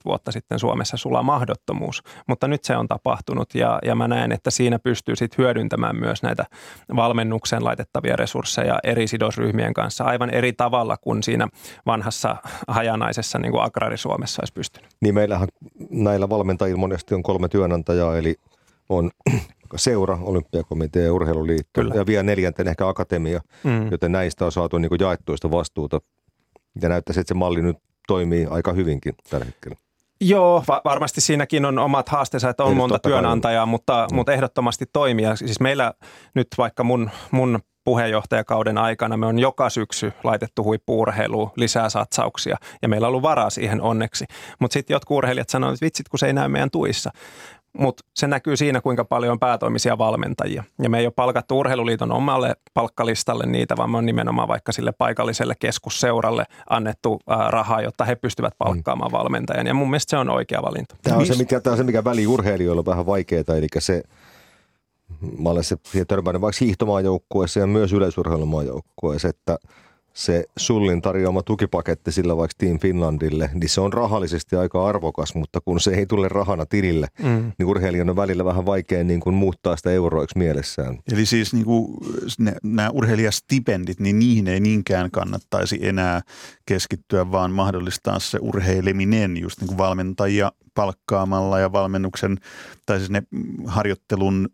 [0.05, 4.51] vuotta sitten Suomessa sulla mahdottomuus, mutta nyt se on tapahtunut ja, ja mä näen, että
[4.51, 6.45] siinä pystyy sitten hyödyntämään myös näitä
[6.95, 11.47] valmennukseen laitettavia resursseja eri sidosryhmien kanssa aivan eri tavalla kuin siinä
[11.85, 12.35] vanhassa
[12.67, 14.89] hajanaisessa niin kuin agrarisuomessa olisi pystynyt.
[15.01, 15.47] Niin meillähän
[15.89, 18.35] näillä valmentajilla monesti on kolme työnantajaa, eli
[18.89, 19.11] on
[19.75, 21.95] seura, olympiakomitea ja urheiluliitto Kyllä.
[21.95, 23.91] ja vielä neljänten ehkä akatemia, Mm.
[23.91, 26.01] joten näistä on saatu niin kuin jaettuista vastuuta.
[26.81, 27.77] Ja näyttäisi, että se malli nyt
[28.09, 29.77] toimii aika hyvinkin tällä hetkellä.
[30.21, 33.17] Joo, va- varmasti siinäkin on omat haasteensa, että on Ei, monta kai on.
[33.17, 34.15] työnantajaa, mutta, Mm.
[34.15, 35.35] mutta ehdottomasti toimia.
[35.35, 35.93] Siis meillä
[36.35, 42.89] nyt vaikka mun, mun puheenjohtajakauden aikana me on joka syksy laitettu huippuurheiluun lisää satsauksia ja
[42.89, 44.25] meillä on ollut varaa siihen onneksi.
[44.59, 47.11] Mutta sitten jotkut urheilijat sanoivat, että vitsit kun se ei näy meidän tuissa.
[47.77, 50.63] Mutta se näkyy siinä, kuinka paljon on päätoimisia valmentajia.
[50.81, 54.91] Ja me ei ole palkattu urheiluliiton omalle palkkalistalle niitä, vaan me on nimenomaan vaikka sille
[54.91, 59.67] paikalliselle keskusseuralle annettu ää, rahaa, jotta he pystyvät palkkaamaan valmentajan.
[59.67, 60.95] Ja mun mielestä se on oikea valinta.
[61.03, 64.03] Tämä on, se, mikä, tämä on se, mikä väli urheilijoilla on vähän vaikeaa, eli se,
[65.37, 69.57] mä olen se siihen törmännyt vaikka hiihtomaajoukkueessa ja myös yleisurheilumaajoukkueessa, että
[70.13, 75.61] se Sullin tarjoama tukipaketti sillä vaikka Team Finlandille, niin se on rahallisesti aika arvokas, mutta
[75.61, 77.51] kun se ei tule rahana tilille, Mm.
[77.59, 80.99] niin urheilijan on välillä vähän vaikea niin kuin muuttaa sitä euroiksi mielessään.
[81.11, 81.97] Eli siis niin kuin
[82.39, 86.21] ne, nämä urheilijastipendit, niin niihin ei niinkään kannattaisi enää
[86.65, 92.37] keskittyä, vaan mahdollistaa se urheileminen just niin kuin valmentajia palkkaamalla ja valmennuksen
[92.85, 93.23] tai siis ne
[93.65, 94.49] harjoittelun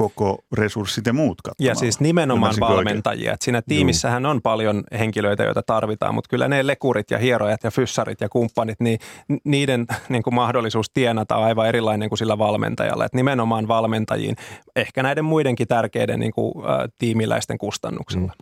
[0.00, 1.70] koko resurssit ja muut kattamalla.
[1.70, 3.32] Ja siis nimenomaan Ymmärsinkö valmentajia.
[3.32, 7.70] Et siinä tiimissähän on paljon henkilöitä, joita tarvitaan, mutta kyllä ne lekurit ja hierojat ja
[7.70, 8.98] fyssarit ja kumppanit, niin
[9.44, 13.04] niiden niin kuin mahdollisuus tienata on aivan erilainen kuin sillä valmentajalla.
[13.04, 14.36] Et nimenomaan valmentajiin,
[14.76, 18.32] ehkä näiden muidenkin tärkeiden niin kuin, ä, tiimiläisten kustannuksella.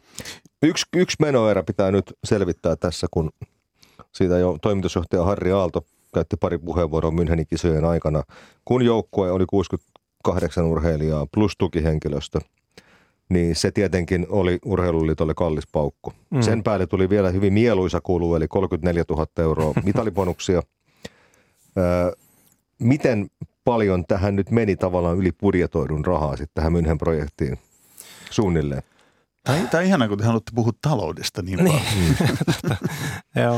[0.63, 3.31] Yksi, yksi menoerä pitää nyt selvittää tässä, kun
[4.13, 8.23] siitä jo toimitusjohtaja Harri Aalto käytti pari puheenvuoroa Münchenin kisojen aikana,
[8.65, 9.45] kun joukkue oli
[10.25, 12.39] 68 urheilijaa plus tukihenkilöstö,
[13.29, 16.13] niin se tietenkin oli urheiluliitolle kallis paukku.
[16.31, 16.41] Mm.
[16.41, 20.63] Sen päälle tuli vielä hyvin mieluisa kulu, eli 34 000 euroa mitaliponuksia.
[21.79, 22.13] Öö,
[22.79, 23.31] miten
[23.65, 27.59] paljon tähän nyt meni tavallaan yli budjetoidun rahaa sitten tähän München projektiin
[28.31, 28.83] suunnilleen?
[29.49, 31.81] Tämä, tämä on ihanaa, kun te haluatte puhua taloudesta niin paljon.
[33.45, 33.57] Joo.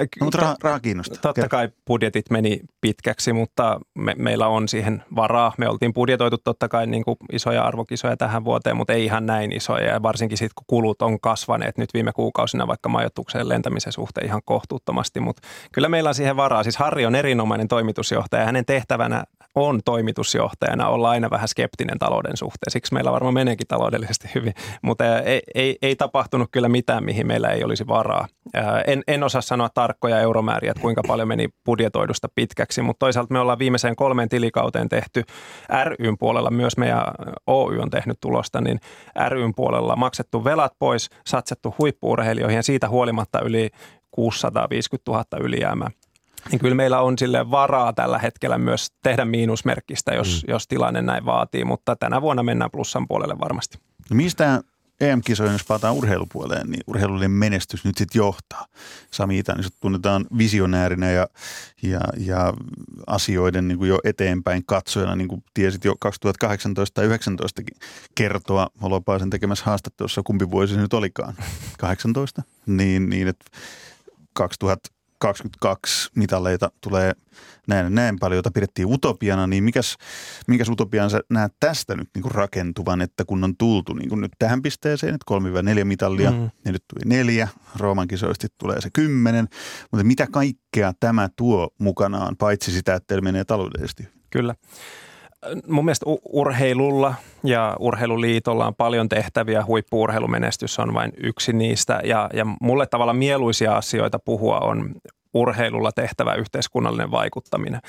[0.00, 1.18] Ä, ky- No, mutta raha, raha kiinnostaa.
[1.22, 5.52] Totta kai budjetit meni pitkäksi, mutta me, meillä on siihen varaa.
[5.58, 9.52] Me oltiin budjetoitu totta kai niin kuin isoja arvokisoja tähän vuoteen, mutta ei ihan näin
[9.52, 9.88] isoja.
[9.92, 14.42] Ja varsinkin sitten, kun kulut on kasvaneet nyt viime kuukausina vaikka majoitukseen lentämisen suhteen ihan
[14.44, 15.20] kohtuuttomasti.
[15.20, 16.62] Mutta kyllä meillä on siihen varaa.
[16.62, 18.44] Siis Harri on erinomainen toimitusjohtaja.
[18.44, 19.24] Hänen tehtävänä
[19.54, 22.70] on toimitusjohtajana olla aina vähän skeptinen talouden suhteen.
[22.70, 27.48] Siksi meillä varmaan meneekin taloudellisesti hyvin, mutta ei, ei, ei tapahtunut kyllä mitään, mihin meillä
[27.48, 28.26] ei olisi varaa.
[28.86, 33.38] En, en osaa sanoa tarkkoja euromääriä, että kuinka paljon meni budjetoidusta pitkäksi, mutta toisaalta me
[33.38, 35.22] ollaan viimeiseen kolmeen tilikauteen tehty
[35.84, 37.02] ryn puolella, myös meidän
[37.46, 38.80] Oy on tehnyt tulosta, niin
[39.28, 43.70] ryn puolella maksettu velat pois, satsattu huippuurheilijoihin ja siitä huolimatta yli
[44.10, 45.90] 650 000 ylijäämää.
[46.50, 50.52] Niin kyllä meillä on sille varaa tällä hetkellä myös tehdä miinusmerkkistä, jos, mm.
[50.52, 53.78] jos tilanne näin vaatii, mutta tänä vuonna mennään plussan puolelle varmasti.
[54.10, 54.60] No mistä
[55.00, 58.66] EM-kisojen, jos palataan urheilupuoleen, niin urheilullinen menestys nyt sitten johtaa.
[59.10, 61.26] Sami Itänen, sut tunnetaan visionäärinä ja,
[61.82, 62.54] ja, ja
[63.06, 67.62] asioiden niin kuin jo eteenpäin katsojana, niin kuin tiesit jo 2018 tai 2019
[68.14, 68.68] kertoa.
[68.82, 71.34] Holopaisen tekemässä haastattelussa, kumpi vuosi se nyt olikaan,
[71.78, 73.44] 18, niin, niin että
[75.20, 77.12] 22 mitaleita tulee
[77.66, 79.96] näin, näin paljon, jota pidettiin utopiana, niin mikäs,
[80.46, 84.20] mikäs utopian sä näet tästä nyt niin kuin rakentuvan, että kun on tultu niin kuin
[84.20, 86.36] nyt tähän pisteeseen, että 3-4 mitallia, mm.
[86.36, 89.48] niin nyt tuli neljä, Rooman kisoista tulee se kymmenen,
[89.92, 94.08] mutta mitä kaikkea tämä tuo mukanaan, paitsi sitä, että menee taloudellisesti?
[94.30, 94.54] Kyllä
[95.66, 99.64] mun mielestä urheilulla ja urheiluliitolla on paljon tehtäviä.
[99.66, 102.00] Huippuurheilumenestys on vain yksi niistä.
[102.04, 104.94] Ja, ja mulle tavalla mieluisia asioita puhua on
[105.34, 107.80] urheilulla tehtävä yhteiskunnallinen vaikuttaminen.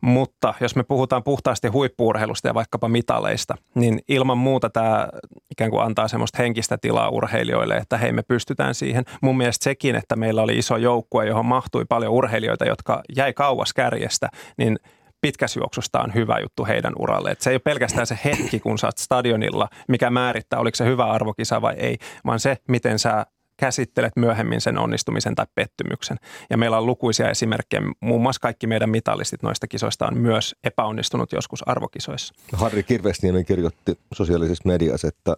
[0.00, 5.08] Mutta jos me puhutaan puhtaasti huippuurheilusta ja vaikkapa mitaleista, niin ilman muuta tämä
[5.50, 9.04] ikään kuin antaa semmoista henkistä tilaa urheilijoille, että hei me pystytään siihen.
[9.22, 13.72] Mun mielestä sekin, että meillä oli iso joukkue, johon mahtui paljon urheilijoita, jotka jäi kauas
[13.72, 14.78] kärjestä, niin–
[15.20, 17.30] pitkäsjuoksusta on hyvä juttu heidän uralle.
[17.30, 20.84] Et se ei ole pelkästään se hetki, kun sä oot stadionilla, mikä määrittää, oliko se
[20.84, 26.16] hyvä arvokisa vai ei, vaan se, miten sä käsittelet myöhemmin sen onnistumisen tai pettymyksen.
[26.50, 27.82] Ja meillä on lukuisia esimerkkejä.
[28.00, 32.34] Muun muassa kaikki meidän mitallistit noista kisoista on myös epäonnistunut joskus arvokisoissa.
[32.52, 35.36] Harri Kirvesniemen kirjoitti sosiaalisessa mediassa, että,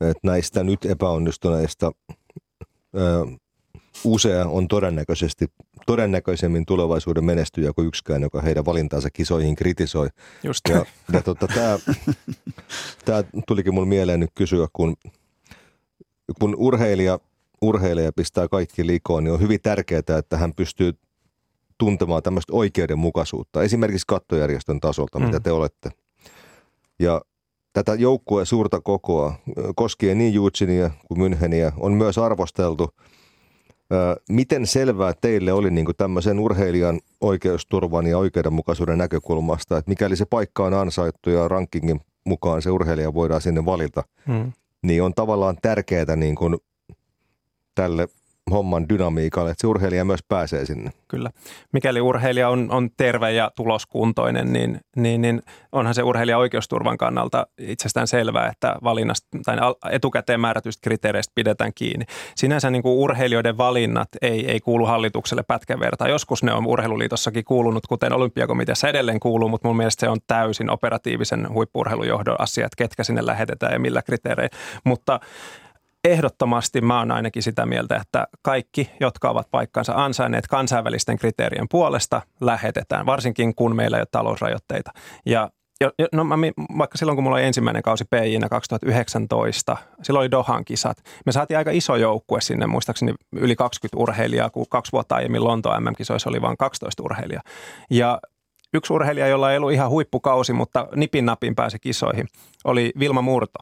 [0.00, 1.92] että näistä nyt epäonnistuneista
[4.04, 5.46] usea on todennäköisesti,
[5.86, 10.08] todennäköisemmin tulevaisuuden menestyjä kuin yksikään, joka heidän valintaansa kisoihin kritisoi.
[10.42, 10.60] Just.
[10.68, 11.78] Ja, ja tota, tämä,
[13.04, 14.96] tämä tulikin mun mieleen nyt kysyä, kun,
[16.40, 17.18] kun urheilija,
[17.62, 20.92] urheilija pistää kaikki likoon, niin on hyvin tärkeää, että hän pystyy
[21.78, 25.24] tuntemaan tämmöistä oikeudenmukaisuutta, esimerkiksi kattojärjestön tasolta, mm.
[25.24, 25.90] mitä te olette.
[26.98, 27.20] Ja
[27.72, 29.34] tätä joukkueen suurta kokoa
[29.76, 32.88] koskien niin Jutsinia kuin Müncheniä on myös arvosteltu–
[34.28, 40.64] Miten selvää teille oli niin tämmöisen urheilijan oikeusturvan ja oikeudenmukaisuuden näkökulmasta, että mikäli se paikka
[40.64, 44.52] on ansaittu ja rankingin mukaan se urheilija voidaan sinne valita, hmm.
[44.82, 46.56] niin on tavallaan tärkeää niin kuin
[47.74, 48.08] tälle
[48.50, 50.90] homman dynamiikalle, että se urheilija myös pääsee sinne.
[51.08, 51.30] Kyllä.
[51.72, 57.46] Mikäli urheilija on, on terve ja tuloskuntoinen, niin, niin, niin onhan se urheilija oikeusturvan kannalta
[57.58, 59.56] itsestään selvää, että valinnasta tai
[59.90, 62.04] etukäteen määrätyistä kriteereistä pidetään kiinni.
[62.36, 66.08] Sinänsä niin kuin urheilijoiden valinnat ei, ei kuulu hallitukselle pätkän verta.
[66.08, 70.70] Joskus ne on urheiluliitossakin kuulunut, kuten olympiakomiteassa edelleen kuuluu, mutta mun mielestä se on täysin
[70.70, 74.56] operatiivisen huippuurheilujohdon asia, että ketkä sinne lähetetään ja millä kriteereillä.
[74.84, 75.20] Mutta
[76.04, 82.22] ehdottomasti mä oon ainakin sitä mieltä, että kaikki, jotka ovat paikkansa ansainneet kansainvälisten kriteerien puolesta,
[82.40, 84.90] lähetetään, varsinkin kun meillä ei ole talousrajoitteita.
[85.26, 85.50] Ja
[86.12, 86.34] No mä,
[86.78, 90.96] vaikka silloin, kun mulla oli ensimmäinen kausi PIinä 2019, silloin oli Dohan kisat.
[91.26, 95.82] Me saatiin aika iso joukkue sinne, muistaakseni yli 20 urheilijaa, kun kaksi vuotta aiemmin Lontoon
[95.82, 97.42] MM-kisoissa oli vain 12 urheilijaa.
[97.90, 98.20] Ja
[98.74, 102.26] yksi urheilija, jolla ei ollut ihan huippukausi, mutta nipin napin pääsi kisoihin,
[102.64, 103.58] oli Vilma Murto.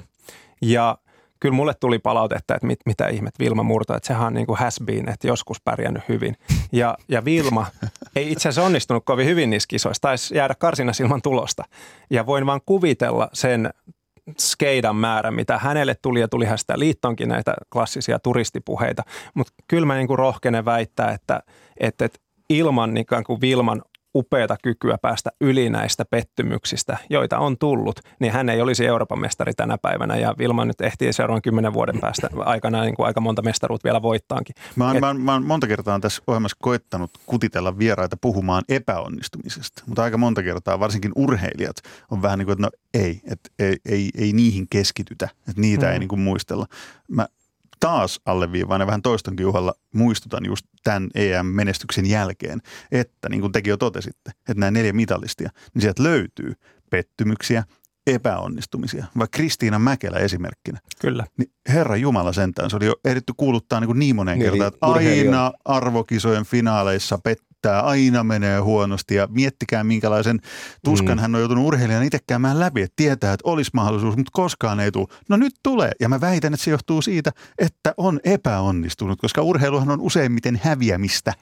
[0.62, 0.98] Ja
[1.40, 4.58] kyllä mulle tuli palautetta, että mit, mitä ihmet Vilma Murto, että sehän on niin kuin
[4.58, 6.36] has been, että joskus pärjännyt hyvin.
[6.72, 7.66] Ja, ja Vilma
[8.16, 11.64] ei itse asiassa onnistunut kovin hyvin niissä kisoissa, taisi jäädä karsinnassa ilman tulosta.
[12.10, 13.70] Ja voin vaan kuvitella sen
[14.38, 19.02] skeidan määrä, mitä hänelle tuli, ja tulihan sitä liittonkin näitä klassisia turistipuheita.
[19.34, 21.42] Mutta kyllä mä niin kuin rohkenen väittää, että,
[21.80, 22.18] että, että
[22.48, 23.82] ilman niin kuin Vilman
[24.16, 29.52] upeata kykyä päästä yli näistä pettymyksistä, joita on tullut, niin hän ei olisi Euroopan mestari
[29.54, 30.16] tänä päivänä.
[30.16, 34.02] Ja Vilma nyt ehtii seuraavan kymmenen vuoden päästä aikana niin kuin aika monta mestaruut vielä
[34.02, 34.54] voittaankin.
[34.76, 38.62] Mä oon, Et, mä, oon, mä oon monta kertaa tässä ohjelmassa koettanut kutitella vieraita puhumaan
[38.68, 41.76] epäonnistumisesta, mutta aika monta kertaa varsinkin urheilijat
[42.10, 45.86] on vähän niin kuin, että no ei, että ei, ei, ei niihin keskitytä, että niitä
[45.86, 45.92] hmm.
[45.92, 46.66] ei niin kuin muistella.
[47.08, 47.26] Mä
[47.80, 52.62] taas alleviivaan ja vähän toistonkin uhalla muistutan just tämän EM-menestyksen jälkeen,
[52.92, 56.52] että niin kuin tekin jo totesitte, että nämä neljä mitallistia, niin sieltä löytyy
[56.90, 57.64] pettymyksiä,
[58.06, 60.78] epäonnistumisia, vaikka Kristiina Mäkelä esimerkkinä.
[61.00, 61.26] Kyllä.
[61.38, 64.68] Niin Herra Jumala sentään, se oli jo ehditty kuuluttaa niin, kuin niin moneen niin, kertaan,
[64.68, 70.40] että aina arvokisojen finaaleissa pet, riittää, aina menee huonosti ja miettikää minkälaisen
[70.84, 71.20] tuskan mm.
[71.20, 74.92] hän on joutunut urheilijan itse käymään läpi, että tietää, että olisi mahdollisuus, mutta koskaan ei
[74.92, 75.06] tule.
[75.28, 79.90] No nyt tulee ja mä väitän, että se johtuu siitä, että on epäonnistunut, koska urheiluhan
[79.90, 81.32] on useimmiten häviämistä.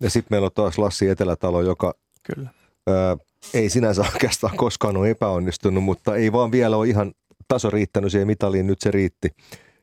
[0.00, 2.50] Ja sitten meillä on taas Lassi Etelätalo, joka Kyllä.
[2.86, 3.16] Ää,
[3.54, 7.12] ei sinänsä oikeastaan koskaan ole epäonnistunut, mutta ei vaan vielä ole ihan
[7.48, 9.28] taso riittänyt siihen mitaliin, nyt se riitti.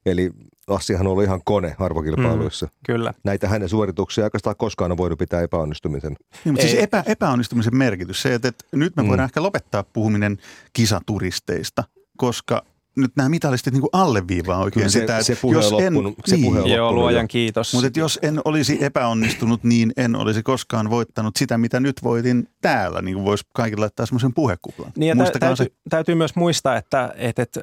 [0.05, 0.31] Eli
[0.67, 2.65] Lassihan on ollut ihan kone arvokilpailuissa.
[2.65, 3.13] Mm, kyllä.
[3.23, 6.15] Näitä hänen suorituksia oikeastaan koskaan on voinut pitää epäonnistumisen.
[6.45, 9.09] Niin, mutta siis epä, epäonnistumisen merkitys, se, että, että nyt me mm.
[9.09, 10.37] voidaan ehkä lopettaa puhuminen
[10.73, 11.83] kisaturisteista,
[12.17, 12.63] koska
[12.95, 15.93] nyt nämä mitalistit niin alleviivaa oikein se, sitä, että se puhe jos en,
[16.25, 17.73] se puhe niin, joo, luojan kiitos.
[17.73, 23.01] Mutta jos en olisi epäonnistunut, niin en olisi koskaan voittanut sitä, mitä nyt voitin täällä.
[23.01, 24.91] Niin kuin voisi kaikille laittaa semmoisen puhekuplan.
[24.95, 25.71] Niin ja täytyy, se...
[25.89, 27.61] täytyy myös muistaa, että, että, että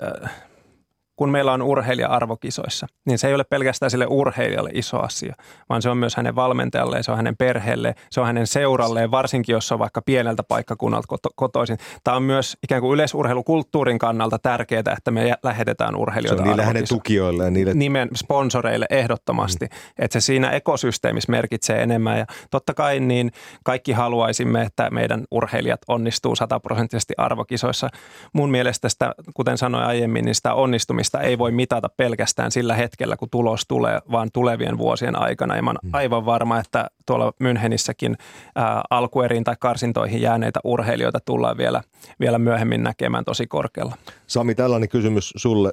[1.18, 5.34] kun meillä on urheilija arvokisoissa, niin se ei ole pelkästään sille urheilijalle iso asia,
[5.68, 9.52] vaan se on myös hänen valmentajalleen, se on hänen perheelle, se on hänen seuralleen, varsinkin
[9.52, 11.78] jos on vaikka pieneltä paikkakunnalta kotoisin.
[12.04, 16.64] Tämä on myös ikään kuin yleisurheilukulttuurin kannalta tärkeää, että me lähetetään urheilijoita Se on niille
[16.64, 17.74] hänen tukijoille ja niille...
[17.74, 19.76] Nimen sponsoreille ehdottomasti, mm.
[19.98, 23.32] että se siinä ekosysteemissä merkitsee enemmän ja totta kai niin
[23.64, 27.88] kaikki haluaisimme, että meidän urheilijat onnistuu sataprosenttisesti arvokisoissa.
[28.32, 33.16] Mun mielestä sitä, kuten sanoin aiemmin, niin sitä onnistumista ei voi mitata pelkästään sillä hetkellä,
[33.16, 35.56] kun tulos tulee, vaan tulevien vuosien aikana.
[35.56, 35.90] Ja mä olen mm.
[35.92, 38.16] aivan varma, että tuolla Münchenissäkin
[38.54, 41.82] ää, alkueriin tai karsintoihin jääneitä urheilijoita tullaan vielä,
[42.20, 43.96] vielä myöhemmin näkemään tosi korkealla.
[44.26, 45.72] Sami, tällainen kysymys sulle.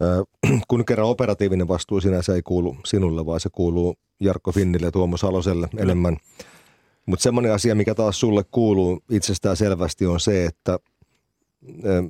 [0.68, 5.16] Kun kerran operatiivinen vastuu sinänsä ei kuulu sinulle, vaan se kuuluu Jarkko Finnille ja Tuomo
[5.16, 6.16] Saloselle enemmän.
[7.06, 10.78] Mutta semmoinen asia, mikä taas sulle kuuluu itsestään selvästi on se, että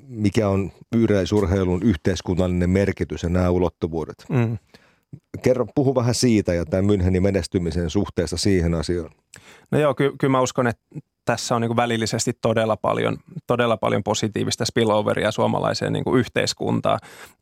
[0.08, 4.24] mikä on yleisurheilun yhteiskunnallinen merkitys ja nämä ulottuvuudet.
[4.28, 4.58] Mm.
[5.42, 9.10] Kerro, puhu vähän siitä ja tämän Münchenin menestymisen suhteessa siihen asiaan.
[9.70, 10.82] No joo, ky- kyllä mä uskon, että
[11.24, 16.98] tässä on niin välillisesti todella paljon, todella paljon positiivista spilloveria suomalaiseen niin yhteiskuntaan.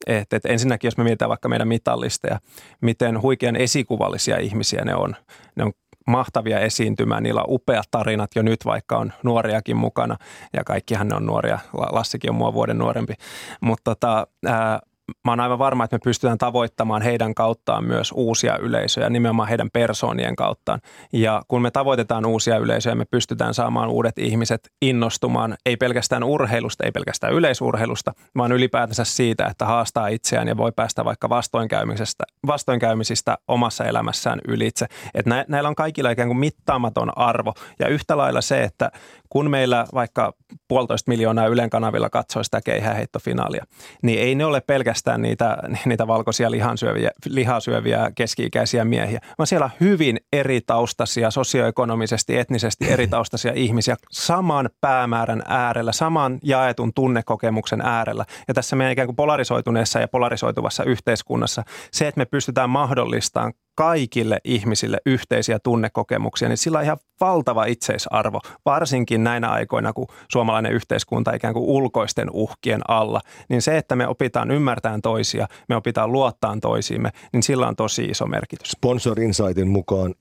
[0.06, 2.40] Et, et ensinnäkin, jos me mietitään vaikka meidän mitallisteja,
[2.80, 5.16] miten huikean esikuvallisia ihmisiä ne on.
[5.56, 5.72] Ne on
[6.06, 10.16] mahtavia esiintymään, niillä on upeat tarinat jo nyt, vaikka on nuoriakin mukana.
[10.52, 13.14] Ja kaikkihan ne on nuoria, Lassikin on mua vuoden nuorempi,
[13.60, 14.80] mutta tota, ää,
[15.24, 19.70] mä oon aivan varma, että me pystytään tavoittamaan heidän kauttaan myös uusia yleisöjä, nimenomaan heidän
[19.72, 20.80] persoonien kauttaan.
[21.12, 26.84] Ja kun me tavoitetaan uusia yleisöjä, me pystytään saamaan uudet ihmiset innostumaan, ei pelkästään urheilusta,
[26.84, 33.38] ei pelkästään yleisurheilusta, vaan ylipäätänsä siitä, että haastaa itseään ja voi päästä vaikka vastoinkäymisistä, vastoinkäymisistä
[33.48, 34.86] omassa elämässään ylitse.
[35.14, 37.54] Että näillä on kaikilla ikään kuin mittaamaton arvo.
[37.78, 38.90] Ja yhtä lailla se, että
[39.28, 40.32] kun meillä vaikka
[40.68, 43.64] puolitoista miljoonaa Ylen kanavilla katsoo sitä keihäheittofinaalia,
[44.02, 49.70] niin ei ne ole pelkästään niitä, niitä valkoisia lihansyöviä, lihasyöviä keski-ikäisiä miehiä, vaan siellä on
[49.80, 58.24] hyvin eri taustaisia, sosioekonomisesti, etnisesti eri taustaisia ihmisiä saman päämäärän äärellä, saman jaetun tunnekokemuksen äärellä.
[58.48, 64.38] Ja tässä meidän ikään kuin polarisoituneessa ja polarisoituvassa yhteiskunnassa se, että me pystytään mahdollistamaan kaikille
[64.44, 71.34] ihmisille yhteisiä tunnekokemuksia, niin sillä on ihan valtava itseisarvo, varsinkin näinä aikoina, kun suomalainen yhteiskunta
[71.34, 73.20] ikään kuin ulkoisten uhkien alla.
[73.48, 78.04] Niin se, että me opitaan ymmärtämään toisia, me opitaan luottaan toisiimme, niin sillä on tosi
[78.04, 78.70] iso merkitys.
[78.70, 80.14] Sponsor Insightin mukaan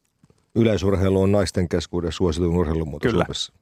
[0.56, 3.24] yleisurheilu on naisten keskuudessa suosituin urheilumuoto Kyllä.
[3.24, 3.54] Suomessa.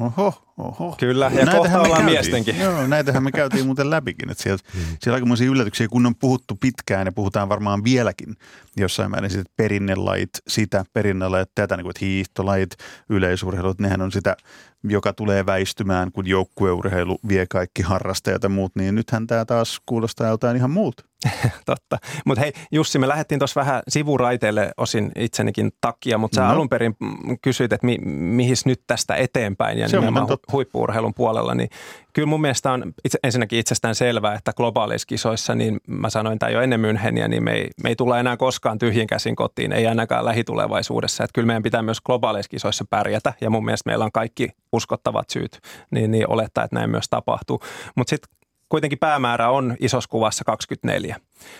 [0.00, 0.96] Oho, oho.
[0.98, 2.58] Kyllä, ja näitähän kohta ollaan miestenkin.
[2.58, 4.30] Joo, näitähän me käytiin muuten läpikin.
[4.30, 4.80] Että siellä, mm.
[5.00, 8.36] siellä aikamoisia yllätyksiä, kun on puhuttu pitkään ja puhutaan varmaan vieläkin
[8.76, 12.70] jossain määrin sitten perinnelajit, sitä perinnelajit, tätä, niin kuin, että hiihtolajit,
[13.08, 14.36] yleisurheilut, nehän on sitä,
[14.84, 20.28] joka tulee väistymään, kun joukkueurheilu vie kaikki harrastajat ja muut, niin nythän tämä taas kuulostaa
[20.28, 21.10] joltain ihan muut.
[21.66, 21.98] Totta.
[22.26, 26.50] Mutta hei Jussi, me lähdettiin tuossa vähän sivuraiteelle osin itsenikin takia, mutta sä no.
[26.50, 26.96] alun perin
[27.42, 31.70] kysyit, että mi, mihin nyt tästä eteenpäin ja Se nimenomaan hu- huippuurheilun puolella, niin
[32.12, 36.50] kyllä mun mielestä on itse, ensinnäkin itsestään selvää, että globaaleissa kisoissa, niin mä sanoin tämä
[36.50, 39.86] jo ennen Müncheniä, niin me ei, me ei tulla enää koskaan tyhjin käsin kotiin, ei
[39.86, 41.24] ainakaan lähitulevaisuudessa.
[41.24, 45.30] Että kyllä meidän pitää myös globaaleissa kisoissa pärjätä ja mun mielestä meillä on kaikki uskottavat
[45.30, 45.58] syyt,
[45.90, 47.60] niin, niin olettaa, että näin myös tapahtuu.
[47.96, 48.30] Mutta sitten
[48.68, 51.16] kuitenkin päämäärä on isossa kuvassa 24.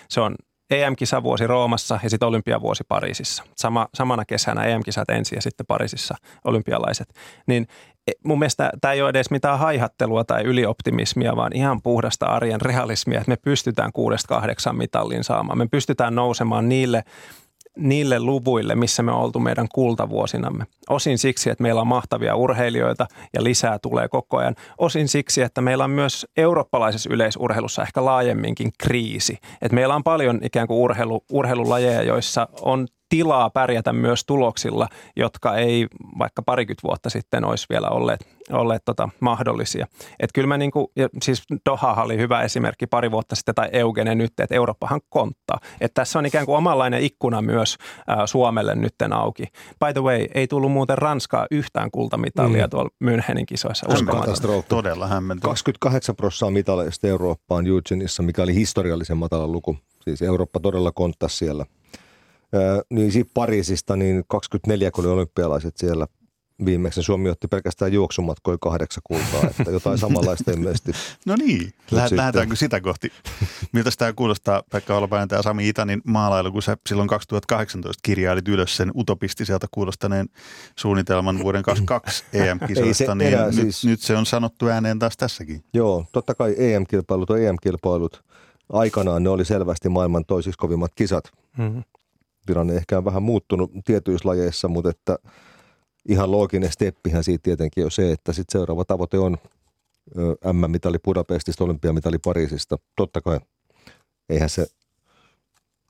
[0.09, 0.35] Se on
[0.71, 3.43] EM-kisavuosi Roomassa ja sitten olympiavuosi Pariisissa.
[3.57, 7.13] Sama, samana kesänä EM-kisat ensin ja sitten Pariisissa olympialaiset.
[7.47, 7.67] Niin
[8.23, 13.19] mun mielestä tämä ei ole edes mitään haihattelua tai ylioptimismia, vaan ihan puhdasta arjen realismia,
[13.19, 15.57] että me pystytään kuudesta kahdeksan mitallin saamaan.
[15.57, 17.03] Me pystytään nousemaan niille
[17.77, 20.65] niille luvuille, missä me oltu meidän kultavuosinamme.
[20.89, 24.55] Osin siksi, että meillä on mahtavia urheilijoita ja lisää tulee koko ajan.
[24.77, 29.37] Osin siksi, että meillä on myös eurooppalaisessa yleisurheilussa ehkä laajemminkin kriisi.
[29.61, 35.55] Että meillä on paljon ikään kuin urheilu, urheilulajeja, joissa on tilaa pärjätä myös tuloksilla, jotka
[35.55, 35.87] ei
[36.19, 39.87] vaikka parikymmentä vuotta sitten olisi vielä olleet, olleet tota, mahdollisia.
[40.19, 40.87] Että kyllä mä niin kuin,
[41.23, 45.59] siis Doha oli hyvä esimerkki pari vuotta sitten tai Eugene nyt, että Eurooppahan konttaa.
[45.81, 49.43] Että tässä on ikään kuin omanlainen ikkuna myös ää, Suomelle nytten auki.
[49.85, 52.69] By the way, ei tullut muuten Ranskaa yhtään kultamitalia mm.
[52.69, 53.85] tuolla Münchenin kisoissa.
[54.67, 55.49] Todella hämmentävä.
[55.49, 59.77] 28 prosenttia mitaleista Eurooppaan Eugenissa, mikä oli historiallisen matala luku.
[60.01, 61.65] Siis Eurooppa todella konttasi siellä–
[62.89, 66.07] niin siitä Pariisista, niin 24 kun oli olympialaiset siellä
[66.65, 67.03] viimeksi.
[67.03, 70.91] Suomi otti pelkästään juoksumatkoja kahdeksan kultaa, että jotain samanlaista ilmeisesti.
[71.25, 73.11] no niin, Lähet, lähdetäänkö sitä kohti?
[73.71, 78.77] Miltä tämä kuulostaa Pekka Holopainen ja Sami Itanin maalailu, kun sä silloin 2018 kirjailit ylös
[78.77, 80.29] sen utopistiselta kuulostaneen
[80.75, 83.85] suunnitelman vuoden 22 EM-kisoista, niin nyt, siis...
[83.85, 85.63] nyt se on sanottu ääneen taas tässäkin.
[85.73, 88.23] Joo, totta kai EM-kilpailut on EM-kilpailut.
[88.69, 91.31] aikanaan ne oli selvästi maailman toisiksi kovimmat kisat.
[91.57, 91.83] Mm-hmm.
[92.45, 95.17] Tilanne ehkä on vähän muuttunut tietyissä lajeissa, mutta että
[96.09, 99.37] ihan looginen steppihän siitä tietenkin on se, että sit seuraava tavoite on
[100.53, 102.77] M-mitali Budapestista, olympiamitali Pariisista.
[102.95, 103.39] Totta kai,
[104.29, 104.67] eihän se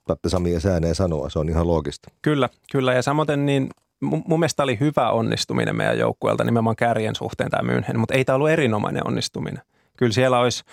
[0.07, 2.11] tarvitse Sami ja sääneen sanoa, se on ihan loogista.
[2.21, 3.69] Kyllä, kyllä ja samoin niin
[4.01, 8.35] mun, mielestä oli hyvä onnistuminen meidän joukkueelta nimenomaan kärjen suhteen tämä München, mutta ei tämä
[8.35, 9.61] ollut erinomainen onnistuminen.
[9.97, 10.63] Kyllä siellä olisi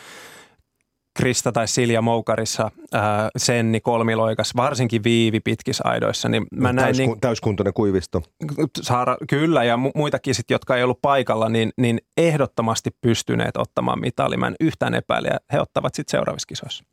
[1.18, 6.28] Krista tai Silja Moukarissa, ää, Senni kolmiloikas, varsinkin Viivi pitkissä aidoissa.
[6.28, 8.22] Niin mä no, näin täysku, niin, täyskuntoinen kuivisto.
[8.82, 14.00] Saara, kyllä, ja mu- muitakin sit, jotka ei ollut paikalla, niin, niin ehdottomasti pystyneet ottamaan
[14.00, 14.36] mitali.
[14.36, 16.84] Mä en yhtään epäile, ja he ottavat sitten seuraavissa kisoissa.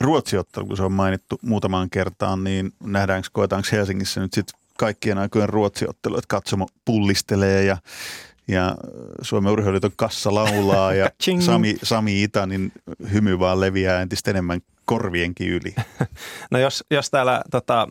[0.00, 5.48] Ruotsiottelu, kun se on mainittu muutamaan kertaan, niin nähdäänkö, koetaanko Helsingissä nyt sitten kaikkien aikojen
[5.48, 7.76] ruotsiottelu, että katsomo pullistelee ja
[8.48, 8.76] ja
[9.22, 11.10] Suomen urheiluliiton kassa laulaa ja
[11.46, 12.72] Sami, Sami Itanin
[13.12, 15.74] hymy vaan leviää entistä enemmän korvienkin yli.
[16.50, 17.88] No jos, jos täällä tota,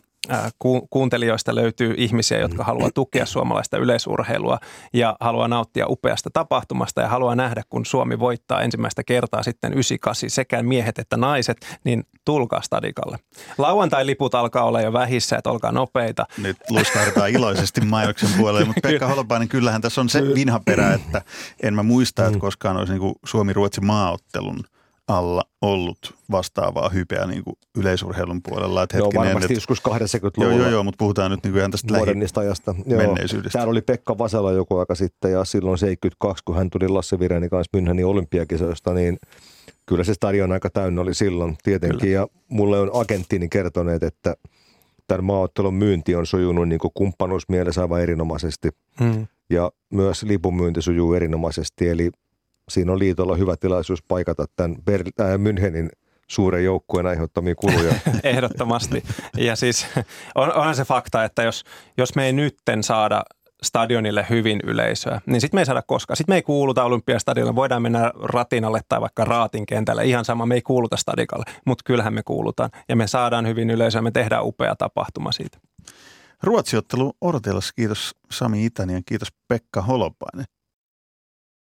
[0.58, 4.58] ku, kuuntelijoista löytyy ihmisiä, jotka haluaa tukea suomalaista yleisurheilua
[4.92, 10.30] ja haluaa nauttia upeasta tapahtumasta ja haluaa nähdä, kun Suomi voittaa ensimmäistä kertaa sitten 98
[10.30, 13.18] sekä miehet että naiset, niin tulkaa stadikalle.
[13.58, 16.26] Lauantai-liput alkaa olla jo vähissä, että olkaa nopeita.
[16.38, 21.22] Nyt luskahdetaan iloisesti mainoksen puolelle, mutta Pekka Holopainen, kyllähän tässä on se vinhaperä, että
[21.62, 24.64] en mä muista, että koskaan olisi niin Suomi-Ruotsi maaottelun–
[25.08, 28.82] alla ollut vastaavaa hypeä niin kuin yleisurheilun puolella.
[28.82, 30.52] Että joo, varmasti että, joskus 80-luvulla.
[30.52, 32.74] Joo, joo, joo, mutta puhutaan nyt niin kuin ihan tästä modernista ajasta.
[32.86, 32.98] Joo.
[32.98, 33.58] menneisyydestä.
[33.58, 37.50] Täällä oli Pekka Vasala joku aika sitten ja silloin 72, kun hän tuli Lasse Virenin
[37.50, 39.18] kanssa Münchenin olympiakisoista, niin
[39.86, 42.00] kyllä se stadion aika täynnä oli silloin tietenkin.
[42.00, 42.12] Kyllä.
[42.12, 44.36] Ja mulle on agenttini kertoneet, että
[45.06, 48.68] tämän maaottelun myynti on sujunut niin kumppanuusmielessä aivan erinomaisesti.
[49.00, 49.26] Hmm.
[49.50, 52.10] Ja myös lipun myynti sujuu erinomaisesti, eli
[52.70, 55.90] siinä on liitolla hyvä tilaisuus paikata tämän Ber- äh, Münchenin
[56.28, 57.94] suuren joukkueen aiheuttamia kuluja.
[58.22, 59.02] Ehdottomasti.
[59.36, 59.86] Ja siis
[60.34, 61.64] on, onhan se fakta, että jos,
[61.98, 63.22] jos me ei nytten saada
[63.62, 66.16] stadionille hyvin yleisöä, niin sitten me ei saada koskaan.
[66.16, 70.54] Sitten me ei kuuluta Olympiastadionille, voidaan mennä Ratinalle tai vaikka Raatin kentälle, ihan sama, me
[70.54, 72.70] ei kuuluta stadikalle, mutta kyllähän me kuulutaan.
[72.88, 75.58] Ja me saadaan hyvin yleisöä, me tehdään upea tapahtuma siitä.
[76.42, 80.44] Ruotsiottelu odotellessa, kiitos Sami Itäni ja kiitos Pekka Holopainen.